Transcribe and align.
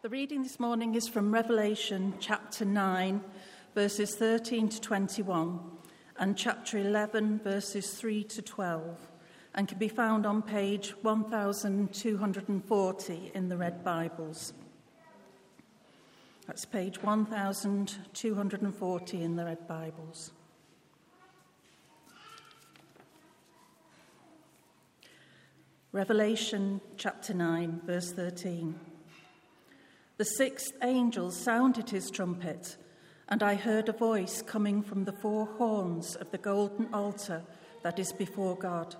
The 0.00 0.08
reading 0.08 0.44
this 0.44 0.60
morning 0.60 0.94
is 0.94 1.08
from 1.08 1.34
Revelation 1.34 2.14
chapter 2.20 2.64
9, 2.64 3.20
verses 3.74 4.14
13 4.14 4.68
to 4.68 4.80
21, 4.80 5.58
and 6.20 6.36
chapter 6.36 6.78
11, 6.78 7.40
verses 7.40 7.90
3 7.94 8.22
to 8.22 8.40
12, 8.40 8.96
and 9.56 9.66
can 9.66 9.76
be 9.76 9.88
found 9.88 10.24
on 10.24 10.40
page 10.40 10.94
1240 11.02 13.32
in 13.34 13.48
the 13.48 13.56
Red 13.56 13.82
Bibles. 13.82 14.52
That's 16.46 16.64
page 16.64 17.02
1240 17.02 19.20
in 19.20 19.34
the 19.34 19.46
Red 19.46 19.66
Bibles. 19.66 20.30
Revelation 25.90 26.80
chapter 26.96 27.34
9, 27.34 27.80
verse 27.84 28.12
13. 28.12 28.78
The 30.18 30.24
sixth 30.24 30.72
angel 30.82 31.30
sounded 31.30 31.90
his 31.90 32.10
trumpet, 32.10 32.76
and 33.28 33.40
I 33.40 33.54
heard 33.54 33.88
a 33.88 33.92
voice 33.92 34.42
coming 34.42 34.82
from 34.82 35.04
the 35.04 35.12
four 35.12 35.46
horns 35.46 36.16
of 36.16 36.32
the 36.32 36.38
golden 36.38 36.92
altar 36.92 37.44
that 37.84 38.00
is 38.00 38.12
before 38.12 38.56
God. 38.56 38.96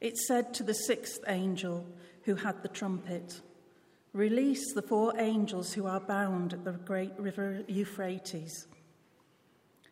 It 0.00 0.16
said 0.16 0.52
to 0.54 0.64
the 0.64 0.74
sixth 0.74 1.20
angel 1.28 1.86
who 2.24 2.34
had 2.34 2.60
the 2.64 2.68
trumpet, 2.68 3.40
Release 4.12 4.72
the 4.74 4.82
four 4.82 5.12
angels 5.16 5.74
who 5.74 5.86
are 5.86 6.00
bound 6.00 6.54
at 6.54 6.64
the 6.64 6.72
great 6.72 7.16
river 7.16 7.62
Euphrates. 7.68 8.66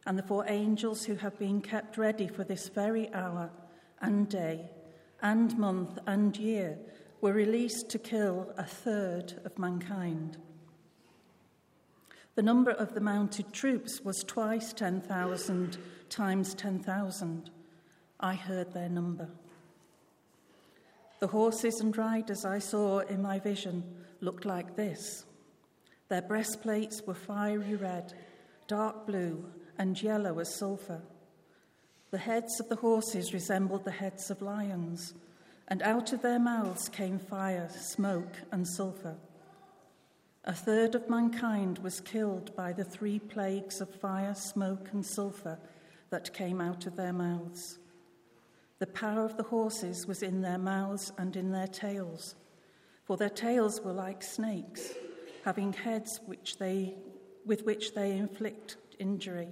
And 0.05 0.19
the 0.19 0.25
four 0.25 0.47
angels 0.49 1.05
who 1.05 1.15
have 1.15 1.39
been 1.39 1.61
kept 1.61 1.97
ready 1.97 2.27
for 2.27 2.43
this 2.43 2.69
very 2.69 3.13
hour 3.15 3.51
and 4.01 4.29
day 4.29 4.69
and 5.23 5.57
month 5.57 5.97
and 6.09 6.37
year 6.37 6.77
were 7.21 7.33
released 7.33 7.89
to 7.91 7.99
kill 7.99 8.53
a 8.57 8.65
third 8.65 9.41
of 9.45 9.59
mankind. 9.59 10.37
The 12.35 12.43
number 12.43 12.71
of 12.71 12.95
the 12.95 13.01
mounted 13.01 13.53
troops 13.53 14.03
was 14.03 14.23
twice 14.23 14.73
10,000 14.75 15.79
times 16.11 16.55
10,000. 16.55 17.51
I 18.21 18.35
heard 18.35 18.73
their 18.73 18.91
number. 18.91 19.29
The 21.19 21.29
horses 21.29 21.81
and 21.81 21.97
riders 21.97 22.45
I 22.45 22.59
saw 22.59 22.99
in 22.99 23.23
my 23.23 23.39
vision 23.39 23.83
looked 24.21 24.45
like 24.45 24.77
this. 24.77 25.25
Their 26.09 26.23
breastplates 26.23 27.03
were 27.07 27.15
fiery 27.15 27.75
red, 27.75 28.13
dark 28.69 29.07
blue, 29.07 29.47
and 29.79 30.01
yellow 30.01 30.39
as 30.39 30.55
sulphur. 30.59 31.01
The 32.11 32.19
heads 32.19 32.61
of 32.61 32.69
the 32.69 32.77
horses 32.77 33.33
resembled 33.33 33.85
the 33.85 33.91
heads 33.91 34.31
of 34.31 34.43
lions 34.43 35.15
and 35.69 35.83
out 35.83 36.13
of 36.13 36.23
their 36.23 36.39
mouths 36.39 36.89
came 36.89 37.19
fire, 37.19 37.69
smoke, 37.71 38.35
and 38.53 38.67
sulphur. 38.67 39.17
A 40.45 40.53
third 40.53 40.95
of 40.95 41.11
mankind 41.11 41.79
was 41.79 42.01
killed 42.01 42.55
by 42.55 42.73
the 42.73 42.85
three 42.85 43.19
plagues 43.19 43.81
of 43.81 43.93
fire, 43.93 44.35
smoke, 44.35 44.91
and 44.93 45.05
sulphur 45.05 45.59
that 46.11 46.33
came 46.33 46.61
out 46.61 46.87
of 46.87 46.95
their 46.95 47.13
mouths. 47.13 47.79
The 48.79 48.87
power 48.87 49.25
of 49.25 49.37
the 49.37 49.43
horses 49.43 50.07
was 50.07 50.23
in 50.23 50.43
their 50.43 50.59
mouths 50.59 51.11
and 51.19 51.35
in 51.35 51.51
their 51.51 51.67
tails, 51.67 52.37
for 53.05 53.17
their 53.17 53.31
tails 53.31 53.81
were 53.81 53.93
like 53.93 54.23
snakes, 54.23 54.93
having 55.45 55.73
heads 55.73 56.21
which 56.27 56.59
they, 56.59 56.95
with 57.45 57.65
which 57.65 57.95
they 57.95 58.13
inflict 58.13 58.77
injury. 59.01 59.49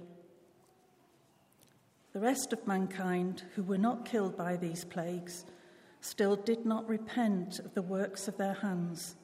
The 2.13 2.21
rest 2.21 2.53
of 2.53 2.65
mankind, 2.65 3.43
who 3.55 3.63
were 3.63 3.77
not 3.77 4.05
killed 4.05 4.37
by 4.37 4.55
these 4.55 4.85
plagues, 4.85 5.43
still 6.05 6.35
did 6.35 6.65
not 6.65 6.87
repent 6.87 7.59
of 7.59 7.73
the 7.73 7.81
works 7.81 8.27
of 8.27 8.37
their 8.37 8.53
hands. 8.53 9.15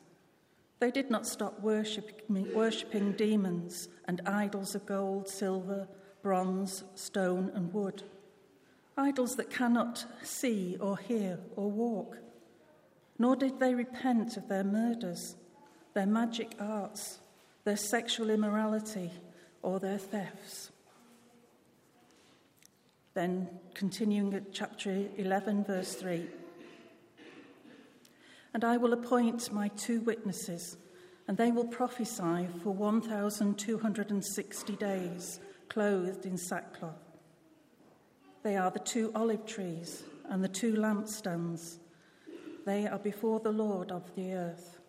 They 0.80 0.90
did 0.90 1.12
not 1.12 1.28
stop 1.28 1.60
worshipping, 1.62 3.12
demons 3.14 3.88
and 4.06 4.22
idols 4.26 4.74
of 4.74 4.88
gold, 4.88 5.30
silver, 5.30 5.88
bronze, 6.24 6.84
stone, 6.96 7.52
and 7.54 7.72
wood, 7.72 8.02
idols 8.98 9.36
that 9.36 9.52
cannot 9.52 10.06
see 10.24 10.76
or 10.80 10.98
hear 10.98 11.40
or 11.56 11.70
walk. 11.70 12.18
Nor 13.20 13.36
did 13.36 13.60
they 13.60 13.76
repent 13.76 14.36
of 14.36 14.48
their 14.50 14.64
murders, 14.64 15.36
their 15.94 16.08
magic 16.08 16.56
arts, 16.60 17.20
their 17.64 17.78
sexual 17.78 18.32
immorality, 18.32 19.12
or 19.62 19.80
their 19.80 20.00
thefts. 20.00 20.72
Then, 23.14 23.50
continuing 23.76 24.34
at 24.34 24.52
chapter 24.52 25.06
11, 25.18 25.66
verse 25.66 25.94
3. 25.94 26.28
And 28.54 28.64
I 28.64 28.78
will 28.78 28.94
appoint 28.94 29.52
my 29.52 29.70
two 29.70 30.02
witnesses, 30.02 30.78
and 31.28 31.38
they 31.38 31.52
will 31.52 31.66
prophesy 31.66 32.48
for 32.64 32.74
1,260 32.74 34.76
days, 34.76 35.40
clothed 35.70 36.26
in 36.26 36.38
sackcloth. 36.38 37.12
They 38.44 38.58
are 38.58 38.72
the 38.72 38.80
two 38.80 39.12
olive 39.16 39.46
trees 39.46 40.04
and 40.26 40.44
the 40.44 40.50
two 40.50 40.74
lampstands. 40.74 41.78
They 42.66 42.88
are 42.88 43.00
before 43.00 43.40
the 43.40 43.52
Lord 43.52 43.92
of 43.92 44.16
the 44.16 44.34
earth. 44.34 44.80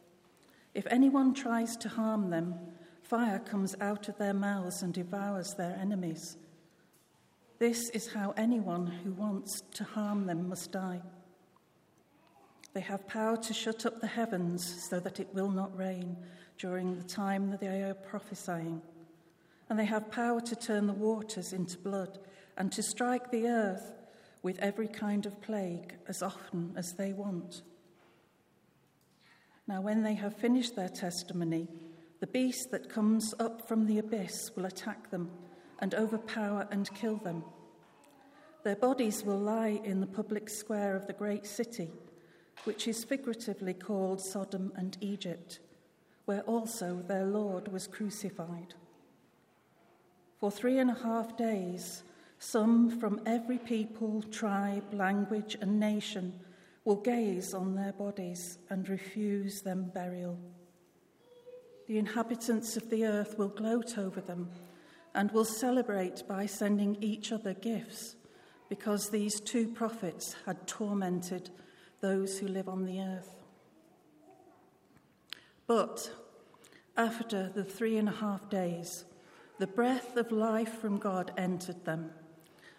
If 0.74 0.86
anyone 0.86 1.34
tries 1.34 1.76
to 1.78 1.88
harm 1.88 2.30
them, 2.30 2.54
fire 3.02 3.38
comes 3.38 3.76
out 3.80 4.08
of 4.08 4.16
their 4.16 4.32
mouths 4.32 4.82
and 4.82 4.94
devours 4.94 5.54
their 5.54 5.76
enemies. 5.80 6.38
This 7.58 7.90
is 7.90 8.12
how 8.12 8.32
anyone 8.36 8.86
who 8.86 9.12
wants 9.12 9.62
to 9.74 9.84
harm 9.84 10.26
them 10.26 10.48
must 10.48 10.72
die. 10.72 11.02
They 12.74 12.80
have 12.80 13.06
power 13.06 13.36
to 13.36 13.52
shut 13.52 13.84
up 13.84 14.00
the 14.00 14.06
heavens 14.06 14.86
so 14.88 14.98
that 15.00 15.20
it 15.20 15.34
will 15.34 15.50
not 15.50 15.76
rain 15.76 16.16
during 16.58 16.96
the 16.96 17.04
time 17.04 17.50
that 17.50 17.60
they 17.60 17.82
are 17.82 17.94
prophesying. 17.94 18.80
And 19.68 19.78
they 19.78 19.84
have 19.84 20.10
power 20.10 20.40
to 20.40 20.56
turn 20.56 20.86
the 20.86 20.92
waters 20.92 21.52
into 21.52 21.78
blood 21.78 22.18
and 22.56 22.72
to 22.72 22.82
strike 22.82 23.30
the 23.30 23.46
earth 23.46 23.92
with 24.42 24.58
every 24.58 24.88
kind 24.88 25.26
of 25.26 25.40
plague 25.42 25.94
as 26.08 26.22
often 26.22 26.72
as 26.76 26.94
they 26.94 27.12
want. 27.12 27.62
Now, 29.68 29.80
when 29.80 30.02
they 30.02 30.14
have 30.14 30.36
finished 30.36 30.74
their 30.74 30.88
testimony, 30.88 31.68
the 32.20 32.26
beast 32.26 32.70
that 32.70 32.88
comes 32.88 33.34
up 33.38 33.68
from 33.68 33.86
the 33.86 33.98
abyss 33.98 34.50
will 34.56 34.64
attack 34.64 35.10
them 35.10 35.30
and 35.78 35.94
overpower 35.94 36.66
and 36.70 36.92
kill 36.94 37.16
them. 37.16 37.44
Their 38.64 38.76
bodies 38.76 39.24
will 39.24 39.38
lie 39.38 39.80
in 39.84 40.00
the 40.00 40.06
public 40.06 40.48
square 40.48 40.96
of 40.96 41.06
the 41.06 41.12
great 41.12 41.46
city 41.46 41.90
which 42.64 42.86
is 42.86 43.04
figuratively 43.04 43.74
called 43.74 44.20
Sodom 44.20 44.72
and 44.76 44.96
Egypt, 45.00 45.60
where 46.24 46.42
also 46.42 47.02
their 47.06 47.24
Lord 47.24 47.68
was 47.68 47.86
crucified. 47.86 48.74
For 50.38 50.50
three 50.50 50.78
and 50.78 50.90
a 50.90 51.02
half 51.02 51.36
days, 51.36 52.02
some 52.38 52.98
from 52.98 53.20
every 53.26 53.58
people, 53.58 54.22
tribe, 54.22 54.92
language, 54.92 55.56
and 55.60 55.78
nation 55.78 56.40
will 56.84 56.96
gaze 56.96 57.54
on 57.54 57.74
their 57.74 57.92
bodies 57.92 58.58
and 58.68 58.88
refuse 58.88 59.62
them 59.62 59.90
burial. 59.94 60.38
The 61.86 61.98
inhabitants 61.98 62.76
of 62.76 62.90
the 62.90 63.04
earth 63.06 63.38
will 63.38 63.48
gloat 63.48 63.98
over 63.98 64.20
them 64.20 64.50
and 65.14 65.30
will 65.30 65.44
celebrate 65.44 66.26
by 66.26 66.46
sending 66.46 66.96
each 67.00 67.32
other 67.32 67.54
gifts 67.54 68.16
because 68.68 69.10
these 69.10 69.40
two 69.40 69.68
prophets 69.68 70.34
had 70.46 70.66
tormented 70.66 71.50
those 72.02 72.38
who 72.38 72.48
live 72.48 72.68
on 72.68 72.84
the 72.84 73.00
earth. 73.00 73.42
But 75.66 76.10
after 76.96 77.48
the 77.48 77.64
three 77.64 77.96
and 77.96 78.08
a 78.08 78.12
half 78.12 78.50
days, 78.50 79.04
the 79.58 79.66
breath 79.66 80.16
of 80.16 80.32
life 80.32 80.80
from 80.80 80.98
God 80.98 81.32
entered 81.38 81.84
them, 81.84 82.10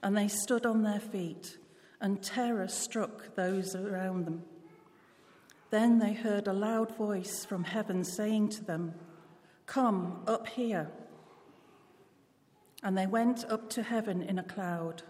and 0.04 0.16
they 0.16 0.28
stood 0.28 0.66
on 0.66 0.84
their 0.84 1.00
feet, 1.00 1.58
and 2.02 2.22
terror 2.22 2.68
struck 2.68 3.34
those 3.36 3.76
around 3.76 4.26
them. 4.26 4.44
Then 5.70 5.98
they 5.98 6.14
heard 6.14 6.48
a 6.48 6.54
loud 6.54 6.96
voice 6.96 7.46
from 7.46 7.64
heaven 7.64 8.04
saying 8.04 8.50
to 8.50 8.64
them, 8.64 8.94
Come 9.66 10.22
up 10.28 10.48
here. 10.48 10.92
And 12.84 12.98
they 12.98 13.08
went 13.08 13.46
up 13.46 13.70
to 13.72 13.82
heaven 13.82 14.22
in 14.22 14.38
a 14.38 14.44
cloud, 14.44 15.04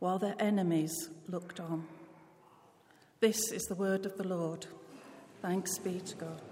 while 0.00 0.18
their 0.18 0.34
enemies 0.40 1.08
looked 1.28 1.60
on. 1.60 1.86
This 3.18 3.50
is 3.50 3.62
the 3.64 3.74
word 3.74 4.04
of 4.04 4.18
the 4.18 4.28
Lord. 4.28 4.66
Thanks 5.40 5.78
be 5.78 6.00
to 6.00 6.16
God. 6.16 6.42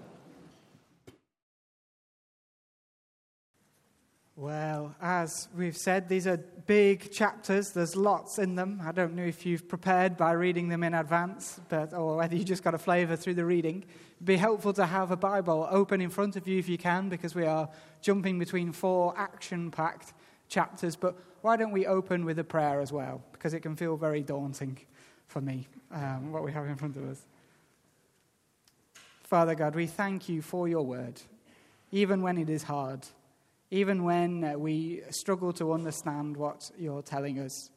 Well, 4.35 4.95
as 4.99 5.47
we've 5.55 5.77
said, 5.77 6.09
these 6.09 6.25
are 6.25 6.37
big 6.37 7.11
chapters. 7.11 7.69
There's 7.69 7.95
lots 7.95 8.39
in 8.39 8.55
them. 8.55 8.81
I 8.83 8.91
don't 8.91 9.15
know 9.15 9.23
if 9.23 9.45
you've 9.45 9.69
prepared 9.69 10.17
by 10.17 10.31
reading 10.31 10.67
them 10.67 10.83
in 10.83 10.95
advance, 10.95 11.59
but 11.69 11.93
or 11.93 12.17
whether 12.17 12.35
you 12.35 12.43
just 12.43 12.63
got 12.63 12.73
a 12.73 12.79
flavour 12.79 13.15
through 13.15 13.35
the 13.35 13.45
reading. 13.45 13.85
It'd 14.15 14.25
be 14.25 14.35
helpful 14.35 14.73
to 14.73 14.87
have 14.87 15.11
a 15.11 15.15
Bible 15.15 15.67
open 15.69 16.01
in 16.01 16.09
front 16.09 16.35
of 16.35 16.47
you 16.47 16.57
if 16.57 16.67
you 16.67 16.79
can, 16.79 17.09
because 17.09 17.35
we 17.35 17.45
are 17.45 17.69
jumping 18.01 18.39
between 18.39 18.71
four 18.71 19.13
action-packed 19.15 20.13
chapters. 20.49 20.95
But 20.95 21.15
why 21.41 21.57
don't 21.57 21.71
we 21.71 21.85
open 21.85 22.25
with 22.25 22.39
a 22.39 22.43
prayer 22.43 22.81
as 22.81 22.91
well? 22.91 23.21
Because 23.33 23.53
it 23.53 23.59
can 23.59 23.75
feel 23.75 23.97
very 23.97 24.23
daunting 24.23 24.79
for 25.27 25.41
me, 25.41 25.67
um, 25.91 26.31
what 26.31 26.43
we 26.43 26.51
have 26.51 26.65
in 26.65 26.75
front 26.75 26.97
of 26.97 27.09
us. 27.09 27.21
Father 29.23 29.55
God, 29.55 29.75
we 29.75 29.87
thank 29.87 30.29
you 30.29 30.41
for 30.41 30.67
your 30.67 30.83
word, 30.83 31.19
even 31.91 32.21
when 32.21 32.37
it 32.37 32.49
is 32.49 32.63
hard, 32.63 33.05
even 33.71 34.03
when 34.03 34.43
uh, 34.43 34.53
we 34.53 35.01
struggle 35.09 35.51
to 35.53 35.73
understand 35.73 36.37
what 36.37 36.69
you're 36.77 37.01
telling 37.01 37.39
us. 37.39 37.71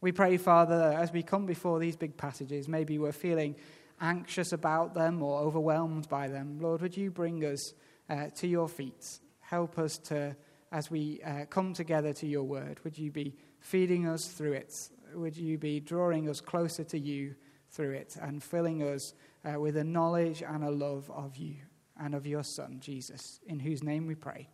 We 0.00 0.12
pray, 0.12 0.36
Father, 0.36 0.96
as 0.96 1.12
we 1.12 1.22
come 1.22 1.46
before 1.46 1.80
these 1.80 1.96
big 1.96 2.16
passages, 2.16 2.68
maybe 2.68 2.98
we're 2.98 3.12
feeling 3.12 3.56
anxious 4.00 4.52
about 4.52 4.94
them 4.94 5.22
or 5.22 5.40
overwhelmed 5.40 6.08
by 6.08 6.28
them. 6.28 6.58
Lord, 6.60 6.82
would 6.82 6.96
you 6.96 7.10
bring 7.10 7.44
us 7.44 7.72
uh, 8.08 8.26
to 8.36 8.46
your 8.46 8.68
feet? 8.68 9.18
Help 9.40 9.78
us 9.78 9.98
to, 9.98 10.36
as 10.70 10.90
we 10.90 11.20
uh, 11.22 11.46
come 11.46 11.74
together 11.74 12.12
to 12.12 12.26
your 12.26 12.44
word, 12.44 12.78
would 12.84 12.98
you 12.98 13.10
be 13.10 13.34
feeding 13.60 14.06
us 14.06 14.26
through 14.26 14.52
it? 14.52 14.72
Would 15.14 15.36
you 15.36 15.58
be 15.58 15.80
drawing 15.80 16.28
us 16.28 16.40
closer 16.40 16.84
to 16.84 16.98
you 16.98 17.34
through 17.70 17.92
it 17.92 18.16
and 18.20 18.42
filling 18.42 18.82
us 18.82 19.12
uh, 19.44 19.58
with 19.58 19.76
a 19.76 19.84
knowledge 19.84 20.42
and 20.42 20.64
a 20.64 20.70
love 20.70 21.10
of 21.10 21.36
you 21.36 21.56
and 21.98 22.14
of 22.14 22.26
your 22.26 22.42
Son, 22.42 22.78
Jesus, 22.80 23.40
in 23.46 23.60
whose 23.60 23.82
name 23.82 24.06
we 24.06 24.14
pray. 24.14 24.48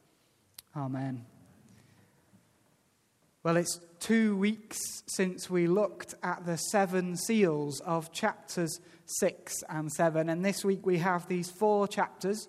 Amen. 0.77 1.25
Well, 3.43 3.57
it's 3.57 3.81
two 4.01 4.37
weeks 4.37 4.79
since 5.07 5.49
we 5.49 5.67
looked 5.67 6.15
at 6.23 6.45
the 6.45 6.57
seven 6.57 7.17
seals 7.17 7.81
of 7.81 8.12
chapters 8.12 8.81
6 9.07 9.62
and 9.69 9.91
7. 9.91 10.29
And 10.29 10.45
this 10.45 10.65
week 10.65 10.85
we 10.85 10.99
have 10.99 11.27
these 11.27 11.51
four 11.51 11.89
chapters, 11.89 12.49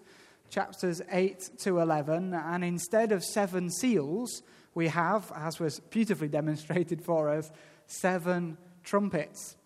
chapters 0.50 1.02
8 1.10 1.52
to 1.60 1.80
11. 1.80 2.34
And 2.34 2.64
instead 2.64 3.14
of 3.14 3.24
seven 3.24 3.72
seals, 3.72 4.44
we 4.76 4.90
have, 4.90 5.32
as 5.34 5.60
was 5.60 5.80
beautifully 5.80 6.28
demonstrated 6.28 7.02
for 7.02 7.30
us, 7.30 7.50
seven 7.92 8.58
trumpets. 8.84 9.58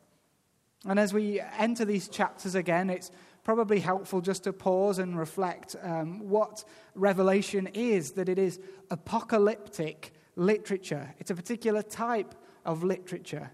And 0.88 1.00
as 1.00 1.14
we 1.14 1.42
enter 1.58 1.86
these 1.86 2.08
chapters 2.08 2.56
again, 2.56 2.90
it's 2.90 3.12
probably 3.44 3.80
helpful 3.80 4.22
just 4.22 4.44
to 4.44 4.54
pause 4.54 5.00
and 5.00 5.18
reflect 5.18 5.76
um, 5.84 6.28
what 6.28 6.64
Revelation 6.96 7.68
is 7.74 8.12
that 8.12 8.30
it 8.30 8.40
is 8.40 8.60
apocalyptic 8.90 10.14
literature, 10.36 11.14
it's 11.20 11.32
a 11.32 11.36
particular 11.36 11.82
type 11.82 12.36
of 12.66 12.84
literature. 12.84 13.52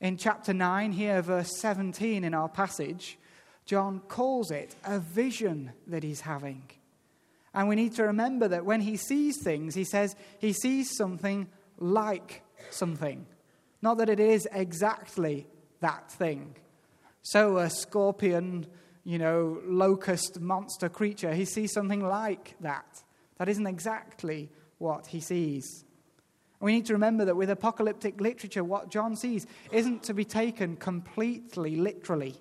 In 0.00 0.16
chapter 0.16 0.52
9, 0.52 0.92
here, 0.92 1.22
verse 1.22 1.60
17 1.60 2.24
in 2.24 2.34
our 2.34 2.48
passage, 2.48 3.18
John 3.64 4.00
calls 4.08 4.50
it 4.50 4.74
a 4.84 4.98
vision 4.98 5.72
that 5.86 6.02
he's 6.02 6.22
having. 6.22 6.64
And 7.54 7.68
we 7.68 7.76
need 7.76 7.94
to 7.94 8.04
remember 8.04 8.48
that 8.48 8.64
when 8.64 8.80
he 8.80 8.96
sees 8.96 9.40
things, 9.42 9.74
he 9.74 9.84
says 9.84 10.16
he 10.40 10.52
sees 10.52 10.96
something 10.96 11.48
like 11.78 12.42
something. 12.70 13.26
Not 13.82 13.98
that 13.98 14.08
it 14.08 14.20
is 14.20 14.48
exactly 14.52 15.46
that 15.80 16.10
thing. 16.10 16.54
So, 17.22 17.58
a 17.58 17.68
scorpion, 17.68 18.66
you 19.04 19.18
know, 19.18 19.60
locust 19.64 20.40
monster 20.40 20.88
creature, 20.88 21.34
he 21.34 21.44
sees 21.44 21.72
something 21.72 22.00
like 22.00 22.54
that. 22.60 23.02
That 23.38 23.48
isn't 23.48 23.66
exactly 23.66 24.48
what 24.78 25.08
he 25.08 25.20
sees. 25.20 25.84
We 26.60 26.72
need 26.72 26.86
to 26.86 26.92
remember 26.92 27.24
that 27.24 27.36
with 27.36 27.50
apocalyptic 27.50 28.20
literature, 28.20 28.62
what 28.62 28.88
John 28.88 29.16
sees 29.16 29.46
isn't 29.72 30.04
to 30.04 30.14
be 30.14 30.24
taken 30.24 30.76
completely 30.76 31.74
literally. 31.74 32.36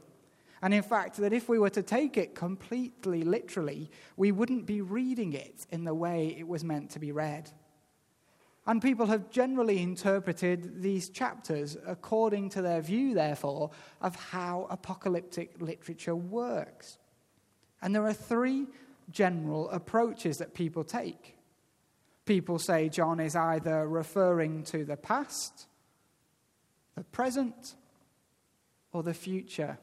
And 0.62 0.76
in 0.76 0.84
fact, 0.84 1.18
that 1.18 1.34
if 1.34 1.50
we 1.50 1.58
were 1.58 1.72
to 1.72 1.82
take 1.82 2.18
it 2.18 2.36
completely 2.36 3.24
literally, 3.24 3.90
we 4.18 4.32
wouldn't 4.32 4.68
be 4.68 4.82
reading 4.82 5.34
it 5.34 5.66
in 5.72 5.86
the 5.86 5.96
way 5.96 6.36
it 6.38 6.48
was 6.48 6.64
meant 6.64 6.92
to 6.92 7.00
be 7.00 7.12
read. 7.12 7.50
And 8.68 8.82
people 8.82 9.08
have 9.08 9.32
generally 9.32 9.82
interpreted 9.82 10.84
these 10.84 11.10
chapters 11.10 11.78
according 11.86 12.50
to 12.50 12.62
their 12.62 12.82
view, 12.82 13.16
therefore, 13.16 13.72
of 14.02 14.16
how 14.16 14.68
apocalyptic 14.70 15.60
literature 15.60 16.16
works. 16.16 17.00
And 17.82 17.96
there 17.96 18.06
are 18.06 18.14
three 18.14 18.68
general 19.10 19.70
approaches 19.72 20.38
that 20.38 20.54
people 20.54 20.84
take. 20.84 21.38
People 22.26 22.60
say 22.60 22.88
John 22.88 23.20
is 23.20 23.36
either 23.36 23.88
referring 23.88 24.64
to 24.66 24.86
the 24.86 24.96
past, 24.96 25.66
the 26.96 27.04
present, 27.04 27.76
or 28.94 29.02
the 29.02 29.16
future. 29.16 29.80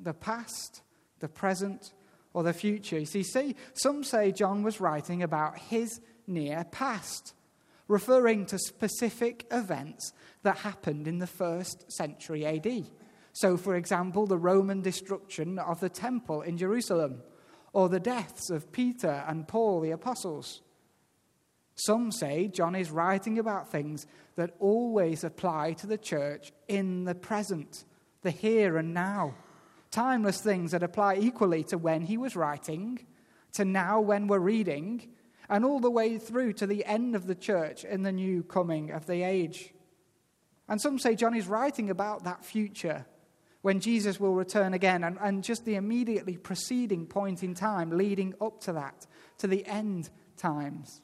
The 0.00 0.14
past, 0.14 0.80
the 1.20 1.28
present, 1.28 1.92
or 2.32 2.42
the 2.42 2.54
future. 2.54 2.98
You 2.98 3.06
see, 3.06 3.22
see 3.22 3.54
some 3.74 4.02
say 4.02 4.32
John 4.32 4.62
was 4.62 4.80
writing 4.80 5.22
about 5.22 5.58
his 5.58 6.00
near 6.26 6.64
past 6.64 7.34
referring 7.88 8.46
to 8.46 8.58
specific 8.58 9.46
events 9.50 10.12
that 10.42 10.58
happened 10.58 11.06
in 11.06 11.18
the 11.18 11.26
first 11.26 11.90
century 11.92 12.44
AD. 12.46 12.86
So, 13.32 13.56
for 13.56 13.76
example, 13.76 14.26
the 14.26 14.38
Roman 14.38 14.82
destruction 14.82 15.58
of 15.58 15.80
the 15.80 15.88
temple 15.88 16.42
in 16.42 16.58
Jerusalem, 16.58 17.22
or 17.72 17.88
the 17.88 18.00
deaths 18.00 18.50
of 18.50 18.72
Peter 18.72 19.24
and 19.26 19.48
Paul 19.48 19.80
the 19.80 19.92
apostles. 19.92 20.60
Some 21.74 22.12
say 22.12 22.48
John 22.48 22.74
is 22.74 22.90
writing 22.90 23.38
about 23.38 23.70
things 23.70 24.06
that 24.36 24.54
always 24.58 25.24
apply 25.24 25.72
to 25.74 25.86
the 25.86 25.96
church 25.96 26.52
in 26.68 27.04
the 27.04 27.14
present, 27.14 27.84
the 28.22 28.30
here 28.30 28.76
and 28.76 28.92
now. 28.92 29.34
Timeless 29.90 30.40
things 30.40 30.72
that 30.72 30.82
apply 30.82 31.16
equally 31.16 31.64
to 31.64 31.78
when 31.78 32.02
he 32.02 32.16
was 32.16 32.36
writing, 32.36 33.06
to 33.54 33.64
now 33.64 34.00
when 34.00 34.26
we're 34.26 34.38
reading, 34.38 35.08
and 35.52 35.66
all 35.66 35.80
the 35.80 35.90
way 35.90 36.16
through 36.16 36.54
to 36.54 36.66
the 36.66 36.82
end 36.86 37.14
of 37.14 37.26
the 37.26 37.34
church 37.34 37.84
in 37.84 38.02
the 38.02 38.10
new 38.10 38.42
coming 38.42 38.90
of 38.90 39.04
the 39.06 39.22
age. 39.22 39.74
And 40.66 40.80
some 40.80 40.98
say 40.98 41.14
John 41.14 41.36
is 41.36 41.46
writing 41.46 41.90
about 41.90 42.24
that 42.24 42.42
future 42.42 43.04
when 43.60 43.78
Jesus 43.78 44.18
will 44.18 44.34
return 44.34 44.72
again, 44.72 45.04
and, 45.04 45.18
and 45.20 45.44
just 45.44 45.66
the 45.66 45.74
immediately 45.74 46.38
preceding 46.38 47.06
point 47.06 47.42
in 47.42 47.54
time 47.54 47.90
leading 47.90 48.34
up 48.40 48.62
to 48.62 48.72
that, 48.72 49.06
to 49.38 49.46
the 49.46 49.64
end 49.66 50.08
times. 50.38 51.02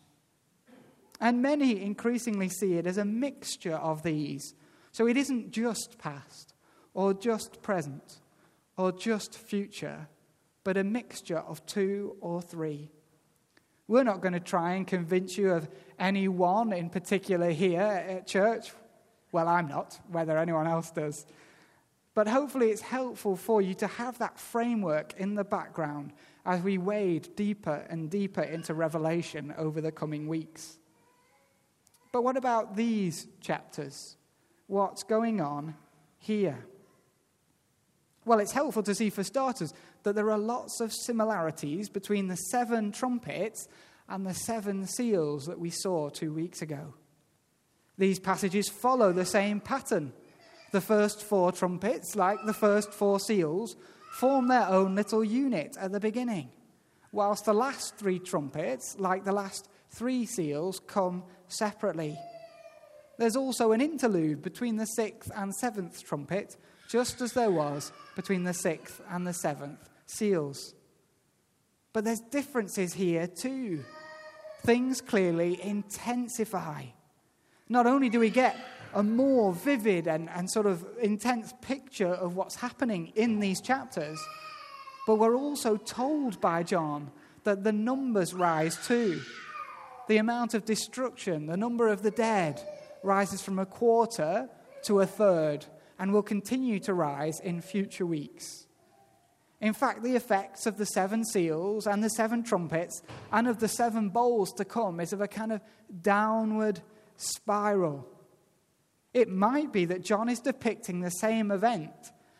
And 1.20 1.42
many 1.42 1.82
increasingly 1.82 2.48
see 2.48 2.78
it 2.78 2.86
as 2.86 2.96
a 2.96 3.04
mixture 3.04 3.76
of 3.76 4.02
these. 4.02 4.54
So 4.92 5.06
it 5.06 5.18
isn't 5.18 5.50
just 5.50 5.98
past, 5.98 6.54
or 6.94 7.12
just 7.12 7.60
present, 7.60 8.16
or 8.78 8.92
just 8.92 9.36
future, 9.36 10.08
but 10.64 10.78
a 10.78 10.84
mixture 10.84 11.38
of 11.38 11.66
two 11.66 12.16
or 12.22 12.40
three. 12.40 12.90
We're 13.88 14.04
not 14.04 14.20
going 14.20 14.34
to 14.34 14.40
try 14.40 14.74
and 14.74 14.86
convince 14.86 15.38
you 15.38 15.52
of 15.52 15.66
any 15.98 16.28
one 16.28 16.74
in 16.74 16.90
particular 16.90 17.50
here 17.50 17.80
at 17.80 18.26
church. 18.26 18.70
Well, 19.32 19.48
I'm 19.48 19.66
not, 19.66 19.98
whether 20.10 20.36
anyone 20.36 20.66
else 20.66 20.90
does. 20.90 21.26
But 22.14 22.28
hopefully, 22.28 22.70
it's 22.70 22.82
helpful 22.82 23.34
for 23.34 23.62
you 23.62 23.74
to 23.74 23.86
have 23.86 24.18
that 24.18 24.38
framework 24.38 25.14
in 25.18 25.34
the 25.36 25.44
background 25.44 26.12
as 26.44 26.60
we 26.60 26.76
wade 26.76 27.34
deeper 27.34 27.86
and 27.88 28.10
deeper 28.10 28.42
into 28.42 28.74
Revelation 28.74 29.54
over 29.56 29.80
the 29.80 29.92
coming 29.92 30.28
weeks. 30.28 30.78
But 32.12 32.24
what 32.24 32.36
about 32.36 32.76
these 32.76 33.26
chapters? 33.40 34.16
What's 34.66 35.02
going 35.02 35.40
on 35.40 35.74
here? 36.18 36.66
Well, 38.24 38.40
it's 38.40 38.52
helpful 38.52 38.82
to 38.82 38.94
see, 38.94 39.08
for 39.08 39.24
starters, 39.24 39.72
that 40.02 40.14
there 40.14 40.30
are 40.30 40.38
lots 40.38 40.80
of 40.80 40.92
similarities 40.92 41.88
between 41.88 42.28
the 42.28 42.36
seven 42.36 42.92
trumpets 42.92 43.68
and 44.08 44.26
the 44.26 44.34
seven 44.34 44.86
seals 44.86 45.46
that 45.46 45.58
we 45.58 45.70
saw 45.70 46.08
two 46.08 46.32
weeks 46.32 46.62
ago. 46.62 46.94
These 47.98 48.20
passages 48.20 48.68
follow 48.68 49.12
the 49.12 49.24
same 49.24 49.60
pattern. 49.60 50.12
The 50.70 50.80
first 50.80 51.22
four 51.22 51.52
trumpets, 51.52 52.14
like 52.14 52.38
the 52.46 52.54
first 52.54 52.92
four 52.92 53.18
seals, 53.18 53.76
form 54.12 54.48
their 54.48 54.68
own 54.68 54.94
little 54.94 55.24
unit 55.24 55.76
at 55.78 55.92
the 55.92 56.00
beginning, 56.00 56.50
whilst 57.12 57.44
the 57.44 57.54
last 57.54 57.96
three 57.96 58.18
trumpets, 58.18 58.96
like 58.98 59.24
the 59.24 59.32
last 59.32 59.68
three 59.90 60.26
seals, 60.26 60.80
come 60.86 61.24
separately. 61.48 62.16
There's 63.18 63.36
also 63.36 63.72
an 63.72 63.80
interlude 63.80 64.42
between 64.42 64.76
the 64.76 64.86
sixth 64.86 65.30
and 65.34 65.54
seventh 65.54 66.04
trumpet, 66.04 66.56
just 66.88 67.20
as 67.20 67.32
there 67.32 67.50
was 67.50 67.92
between 68.18 68.42
the 68.42 68.52
sixth 68.52 69.00
and 69.10 69.24
the 69.24 69.32
seventh 69.32 69.78
seals. 70.06 70.74
But 71.92 72.04
there's 72.04 72.18
differences 72.18 72.92
here 72.92 73.28
too. 73.28 73.84
Things 74.62 75.00
clearly 75.00 75.62
intensify. 75.62 76.86
Not 77.68 77.86
only 77.86 78.08
do 78.08 78.18
we 78.18 78.30
get 78.30 78.56
a 78.92 79.04
more 79.04 79.52
vivid 79.52 80.08
and, 80.08 80.28
and 80.30 80.50
sort 80.50 80.66
of 80.66 80.84
intense 81.00 81.54
picture 81.62 82.12
of 82.12 82.34
what's 82.34 82.56
happening 82.56 83.12
in 83.14 83.38
these 83.38 83.60
chapters, 83.60 84.18
but 85.06 85.20
we're 85.20 85.36
also 85.36 85.76
told 85.76 86.40
by 86.40 86.64
John 86.64 87.12
that 87.44 87.62
the 87.62 87.70
numbers 87.70 88.34
rise 88.34 88.84
too. 88.84 89.20
The 90.08 90.16
amount 90.16 90.54
of 90.54 90.64
destruction, 90.64 91.46
the 91.46 91.56
number 91.56 91.86
of 91.86 92.02
the 92.02 92.10
dead, 92.10 92.60
rises 93.04 93.42
from 93.42 93.60
a 93.60 93.66
quarter 93.66 94.48
to 94.86 95.02
a 95.02 95.06
third 95.06 95.66
and 95.98 96.12
will 96.12 96.22
continue 96.22 96.78
to 96.80 96.94
rise 96.94 97.40
in 97.40 97.60
future 97.60 98.06
weeks. 98.06 98.66
In 99.60 99.74
fact, 99.74 100.02
the 100.02 100.14
effects 100.14 100.66
of 100.66 100.76
the 100.76 100.86
seven 100.86 101.24
seals 101.24 101.86
and 101.86 102.02
the 102.02 102.10
seven 102.10 102.44
trumpets 102.44 103.02
and 103.32 103.48
of 103.48 103.58
the 103.58 103.68
seven 103.68 104.08
bowls 104.08 104.52
to 104.52 104.64
come 104.64 105.00
is 105.00 105.12
of 105.12 105.20
a 105.20 105.26
kind 105.26 105.52
of 105.52 105.60
downward 106.00 106.80
spiral. 107.16 108.06
It 109.12 109.28
might 109.28 109.72
be 109.72 109.84
that 109.86 110.04
John 110.04 110.28
is 110.28 110.38
depicting 110.38 111.00
the 111.00 111.10
same 111.10 111.50
event 111.50 111.92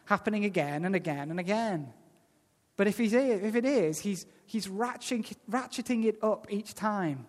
happening 0.05 0.45
again 0.45 0.85
and 0.85 0.95
again 0.95 1.31
and 1.31 1.41
again. 1.41 1.93
But 2.77 2.87
if, 2.87 2.97
he's, 2.97 3.13
if 3.13 3.57
it 3.57 3.65
is, 3.65 3.99
he's, 3.99 4.25
he's 4.47 4.69
ratcheting, 4.69 5.35
ratcheting 5.51 6.05
it 6.05 6.23
up 6.23 6.47
each 6.49 6.75
time. 6.75 7.27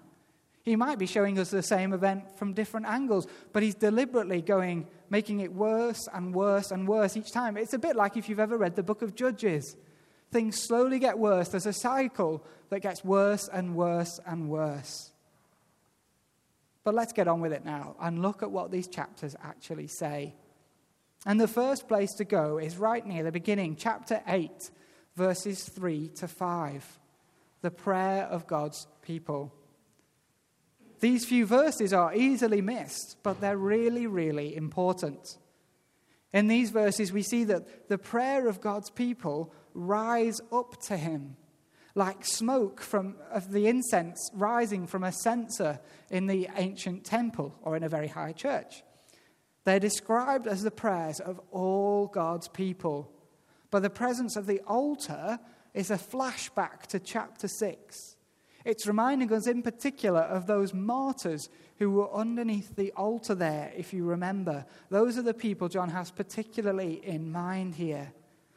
He 0.70 0.76
might 0.76 1.00
be 1.00 1.08
showing 1.08 1.40
us 1.40 1.50
the 1.50 1.64
same 1.64 1.94
event 1.94 2.38
from 2.38 2.54
different 2.54 2.86
angles, 2.86 3.26
but 3.54 3.64
he's 3.64 3.74
deliberately 3.74 4.44
going, 4.44 4.86
making 5.10 5.40
it 5.40 5.52
worse 5.52 6.08
and 6.14 6.32
worse 6.32 6.70
and 6.70 6.88
worse 6.88 7.18
each 7.18 7.32
time. 7.32 7.58
It's 7.58 7.74
a 7.74 7.80
bit 7.80 7.96
like 7.96 8.18
if 8.18 8.30
you've 8.30 8.40
ever 8.40 8.56
read 8.56 8.76
the 8.76 8.84
book 8.84 9.02
of 9.02 9.16
Judges. 9.16 9.76
Things 10.32 10.62
slowly 10.62 11.00
get 11.00 11.18
worse. 11.18 11.50
There's 11.50 11.66
a 11.66 11.74
cycle 11.74 12.46
that 12.70 12.82
gets 12.82 13.04
worse 13.04 13.50
and 13.52 13.76
worse 13.76 14.20
and 14.28 14.48
worse. 14.48 15.12
But 16.84 16.94
let's 16.94 17.14
get 17.14 17.28
on 17.28 17.42
with 17.42 17.52
it 17.52 17.66
now 17.66 17.96
and 18.00 18.22
look 18.22 18.44
at 18.44 18.52
what 18.52 18.70
these 18.70 18.88
chapters 18.88 19.36
actually 19.44 19.88
say. 19.88 20.36
And 21.26 21.42
the 21.42 21.48
first 21.48 21.88
place 21.88 22.14
to 22.18 22.26
go 22.26 22.60
is 22.60 22.78
right 22.78 23.06
near 23.06 23.24
the 23.24 23.32
beginning, 23.32 23.76
chapter 23.76 24.22
8, 24.28 24.70
verses 25.16 25.64
3 25.64 26.10
to 26.18 26.28
5, 26.28 27.00
the 27.62 27.72
prayer 27.72 28.26
of 28.26 28.46
God's 28.46 28.86
people. 29.02 29.52
These 31.00 31.26
few 31.26 31.46
verses 31.46 31.94
are 31.94 32.14
easily 32.14 32.62
missed, 32.62 33.18
but 33.24 33.40
they're 33.40 33.58
really, 33.58 34.08
really 34.08 34.56
important. 34.56 35.38
In 36.34 36.48
these 36.48 36.70
verses, 36.70 37.12
we 37.12 37.24
see 37.24 37.46
that 37.46 37.90
the 37.90 37.98
prayer 37.98 38.48
of 38.48 38.62
God's 38.62 38.90
people 38.90 39.54
rise 39.74 40.42
up 40.52 40.82
to 40.84 40.98
Him 40.98 41.38
like 41.96 42.24
smoke 42.24 42.82
from, 42.82 43.16
of 43.32 43.52
the 43.52 43.68
incense 43.68 44.30
rising 44.34 44.88
from 44.88 45.04
a 45.04 45.12
censer 45.12 45.80
in 46.10 46.28
the 46.28 46.48
ancient 46.56 47.04
temple 47.04 47.56
or 47.62 47.76
in 47.76 47.84
a 47.84 47.90
very 47.90 48.08
high 48.08 48.32
church. 48.32 48.84
They're 49.66 49.80
described 49.80 50.48
as 50.48 50.62
the 50.62 50.72
prayers 50.72 51.20
of 51.20 51.42
all 51.52 52.08
God's 52.08 52.48
people. 52.48 53.12
But 53.72 53.82
the 53.82 53.90
presence 53.90 54.36
of 54.36 54.48
the 54.48 54.62
altar 54.62 55.40
is 55.74 55.92
a 55.92 55.98
flashback 55.98 56.88
to 56.88 57.00
chapter 57.00 57.48
6. 57.48 58.16
It's 58.70 58.86
reminding 58.86 59.34
us 59.34 59.48
in 59.48 59.64
particular 59.64 60.20
of 60.20 60.46
those 60.46 60.76
martyrs 60.76 61.50
who 61.80 61.90
were 61.90 62.14
underneath 62.14 62.76
the 62.76 62.92
altar 62.92 63.34
there, 63.34 63.74
if 63.76 63.94
you 63.94 64.04
remember. 64.06 64.64
Those 64.92 65.18
are 65.18 65.24
the 65.24 65.34
people 65.34 65.70
John 65.70 65.90
has 65.90 66.12
particularly 66.12 67.04
in 67.04 67.32
mind 67.32 67.74
here. 67.74 68.14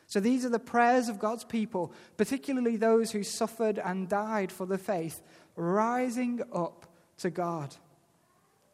So 0.06 0.20
these 0.20 0.44
are 0.44 0.50
the 0.50 0.58
prayers 0.58 1.08
of 1.08 1.18
God's 1.18 1.44
people, 1.44 1.94
particularly 2.18 2.76
those 2.76 3.10
who 3.10 3.22
suffered 3.22 3.78
and 3.78 4.06
died 4.06 4.52
for 4.52 4.66
the 4.66 4.76
faith, 4.76 5.22
rising 5.56 6.42
up 6.52 6.84
to 7.16 7.30
God. 7.30 7.74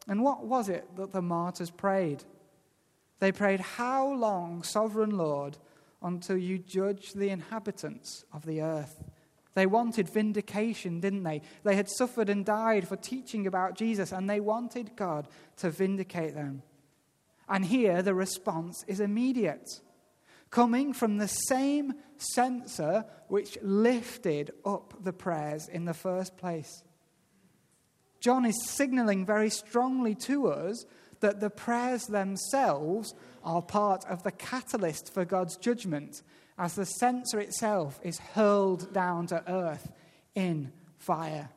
And 0.09 0.21
what 0.21 0.45
was 0.45 0.67
it 0.67 0.93
that 0.97 1.13
the 1.13 1.21
martyrs 1.21 1.69
prayed? 1.69 2.21
They 3.19 3.31
prayed, 3.31 3.61
How 3.61 4.11
long, 4.11 4.61
sovereign 4.61 5.11
Lord, 5.11 5.57
until 6.01 6.35
you 6.35 6.57
judge 6.57 7.13
the 7.13 7.29
inhabitants 7.29 8.25
of 8.33 8.45
the 8.45 8.61
earth? 8.61 9.01
They 9.55 9.65
wanted 9.65 10.09
vindication, 10.09 10.99
didn't 10.99 11.23
they? 11.23 11.41
They 11.63 11.75
had 11.75 11.89
suffered 11.89 12.29
and 12.29 12.45
died 12.45 12.87
for 12.87 12.95
teaching 12.95 13.47
about 13.47 13.75
Jesus, 13.75 14.11
and 14.11 14.29
they 14.29 14.39
wanted 14.39 14.95
God 14.95 15.27
to 15.57 15.69
vindicate 15.69 16.35
them. 16.35 16.61
And 17.47 17.65
here 17.65 18.01
the 18.01 18.13
response 18.13 18.83
is 18.87 18.99
immediate, 18.99 19.67
coming 20.51 20.93
from 20.93 21.17
the 21.17 21.27
same 21.27 21.93
censer 22.17 23.05
which 23.27 23.57
lifted 23.61 24.51
up 24.63 24.93
the 25.03 25.13
prayers 25.13 25.67
in 25.67 25.85
the 25.85 25.93
first 25.93 26.37
place. 26.37 26.83
John 28.19 28.45
is 28.45 28.69
signaling 28.69 29.25
very 29.25 29.49
strongly 29.49 30.13
to 30.15 30.47
us 30.47 30.85
that 31.21 31.39
the 31.39 31.49
prayers 31.49 32.05
themselves 32.05 33.13
are 33.43 33.61
part 33.61 34.05
of 34.05 34.23
the 34.23 34.31
catalyst 34.31 35.13
for 35.13 35.25
God's 35.25 35.57
judgment 35.57 36.21
as 36.59 36.75
the 36.75 36.85
censer 36.85 37.39
itself 37.39 37.99
is 38.03 38.19
hurled 38.19 38.93
down 38.93 39.25
to 39.27 39.41
earth 39.49 39.91
in 40.35 40.71
fire. 40.97 41.49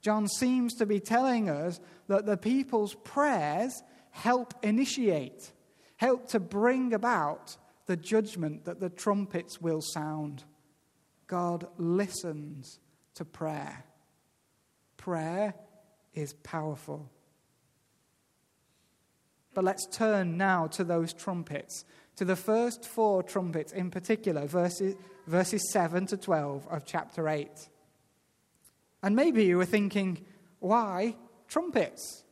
John 0.00 0.26
seems 0.26 0.74
to 0.76 0.86
be 0.86 0.98
telling 0.98 1.50
us 1.50 1.78
that 2.08 2.24
the 2.24 2.38
people's 2.38 2.94
prayers 2.94 3.82
help 4.10 4.54
initiate, 4.62 5.52
help 5.98 6.28
to 6.28 6.40
bring 6.40 6.94
about 6.94 7.58
the 7.84 7.96
judgment 7.96 8.64
that 8.64 8.80
the 8.80 8.88
trumpets 8.88 9.60
will 9.60 9.82
sound. 9.82 10.44
God 11.26 11.68
listens 11.76 12.78
to 13.16 13.26
prayer. 13.26 13.84
Prayer 14.96 15.54
is 16.14 16.32
powerful. 16.32 17.10
But 19.52 19.64
let's 19.64 19.86
turn 19.86 20.38
now 20.38 20.68
to 20.68 20.84
those 20.84 21.12
trumpets 21.12 21.84
to 22.20 22.26
the 22.26 22.36
first 22.36 22.84
four 22.84 23.22
trumpets 23.22 23.72
in 23.72 23.90
particular, 23.90 24.46
verses, 24.46 24.94
verses 25.26 25.72
7 25.72 26.04
to 26.04 26.18
12 26.18 26.68
of 26.68 26.84
chapter 26.84 27.26
8. 27.26 27.48
And 29.02 29.16
maybe 29.16 29.46
you 29.46 29.56
were 29.56 29.64
thinking, 29.64 30.26
why 30.58 31.16
trumpets? 31.48 32.24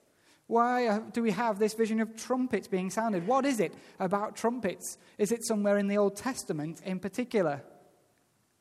Why 0.47 0.89
uh, 0.89 0.99
do 1.11 1.23
we 1.23 1.31
have 1.31 1.59
this 1.59 1.73
vision 1.73 2.03
of 2.03 2.17
trumpets 2.17 2.69
being 2.69 2.91
sounded? 2.91 3.27
What 3.27 3.47
is 3.47 3.61
it 3.61 3.73
about 3.99 4.37
trumpets? 4.37 4.99
Is 5.17 5.33
it 5.33 5.43
somewhere 5.47 5.79
in 5.79 5.89
the 5.89 5.97
Old 5.97 6.17
Testament 6.17 6.83
in 6.85 6.99
particular? 6.99 7.63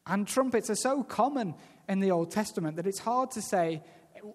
And 0.06 0.26
trumpets 0.26 0.70
are 0.70 0.76
so 0.76 1.04
common 1.04 1.56
in 1.90 2.00
the 2.00 2.12
Old 2.12 2.32
Testament 2.32 2.78
that 2.78 2.88
it's 2.88 3.00
hard 3.00 3.32
to 3.32 3.42
say 3.42 3.84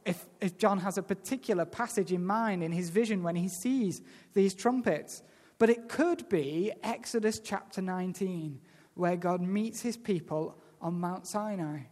if, 0.04 0.26
if 0.42 0.58
John 0.58 0.80
has 0.80 0.98
a 0.98 1.02
particular 1.02 1.64
passage 1.64 2.12
in 2.12 2.26
mind 2.26 2.62
in 2.62 2.70
his 2.70 2.90
vision 2.90 3.22
when 3.22 3.36
he 3.36 3.48
sees 3.48 4.02
these 4.34 4.52
trumpets. 4.52 5.22
But 5.62 5.70
it 5.70 5.88
could 5.88 6.28
be 6.28 6.72
Exodus 6.82 7.38
chapter 7.38 7.80
19, 7.80 8.60
where 8.94 9.14
God 9.14 9.40
meets 9.40 9.80
his 9.80 9.96
people 9.96 10.58
on 10.80 10.98
Mount 10.98 11.24
Sinai. 11.24 11.82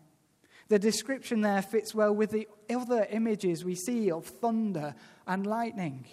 The 0.66 0.80
description 0.80 1.42
there 1.42 1.62
fits 1.62 1.94
well 1.94 2.12
with 2.12 2.32
the 2.32 2.48
other 2.68 3.06
images 3.12 3.64
we 3.64 3.76
see 3.76 4.10
of 4.10 4.26
thunder 4.26 4.96
and 5.24 5.46
lightning. 5.46 6.04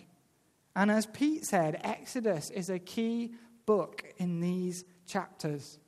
And 0.76 0.92
as 0.92 1.08
Pete 1.08 1.46
said, 1.46 1.82
Exodus 1.84 2.52
is 2.52 2.70
a 2.70 2.78
key 2.78 3.34
book 3.66 4.04
in 4.18 4.40
these 4.40 4.86
chapters. 5.08 5.80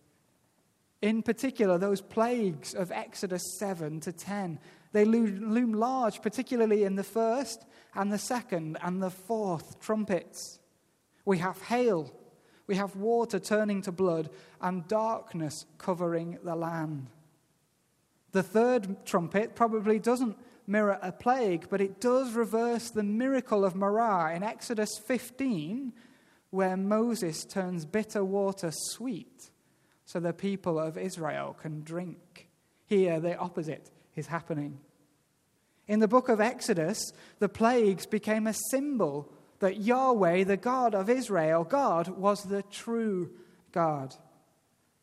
In 1.03 1.21
particular, 1.21 1.77
those 1.77 2.01
plagues 2.01 2.73
of 2.73 2.91
Exodus 2.91 3.43
7 3.59 3.99
to 3.99 4.11
10, 4.11 4.57
they 4.91 5.05
loom 5.05 5.73
large, 5.73 6.23
particularly 6.23 6.83
in 6.83 6.95
the 6.95 7.03
first 7.03 7.63
and 7.93 8.11
the 8.11 8.17
second 8.17 8.79
and 8.81 9.03
the 9.03 9.11
fourth 9.11 9.79
trumpets. 9.79 10.58
We 11.25 11.37
have 11.39 11.61
hail, 11.63 12.11
we 12.67 12.75
have 12.75 12.95
water 12.95 13.39
turning 13.39 13.81
to 13.83 13.91
blood, 13.91 14.29
and 14.61 14.87
darkness 14.87 15.65
covering 15.77 16.37
the 16.43 16.55
land. 16.55 17.07
The 18.31 18.43
third 18.43 19.05
trumpet 19.05 19.55
probably 19.55 19.99
doesn't 19.99 20.37
mirror 20.67 20.99
a 21.01 21.11
plague, 21.11 21.67
but 21.69 21.81
it 21.81 21.99
does 21.99 22.33
reverse 22.33 22.91
the 22.91 23.03
miracle 23.03 23.65
of 23.65 23.75
Marah 23.75 24.35
in 24.35 24.43
Exodus 24.43 24.99
15, 25.07 25.93
where 26.51 26.77
Moses 26.77 27.43
turns 27.43 27.85
bitter 27.85 28.23
water 28.23 28.71
sweet 28.71 29.49
so 30.09 30.19
the 30.19 30.33
people 30.33 30.79
of 30.79 30.97
Israel 30.97 31.55
can 31.59 31.81
drink. 31.81 32.49
Here, 32.87 33.19
the 33.19 33.37
opposite 33.37 33.91
is 34.15 34.25
happening. 34.25 34.79
In 35.87 35.99
the 35.99 36.07
book 36.07 36.29
of 36.29 36.41
Exodus, 36.41 37.11
the 37.37 37.47
plagues 37.47 38.07
became 38.07 38.47
a 38.47 38.55
symbol 38.71 39.31
that 39.59 39.77
Yahweh, 39.77 40.43
the 40.45 40.57
God 40.57 40.95
of 40.95 41.09
Israel, 41.09 41.63
God 41.63 42.07
was 42.07 42.43
the 42.43 42.63
true 42.63 43.31
God. 43.71 44.15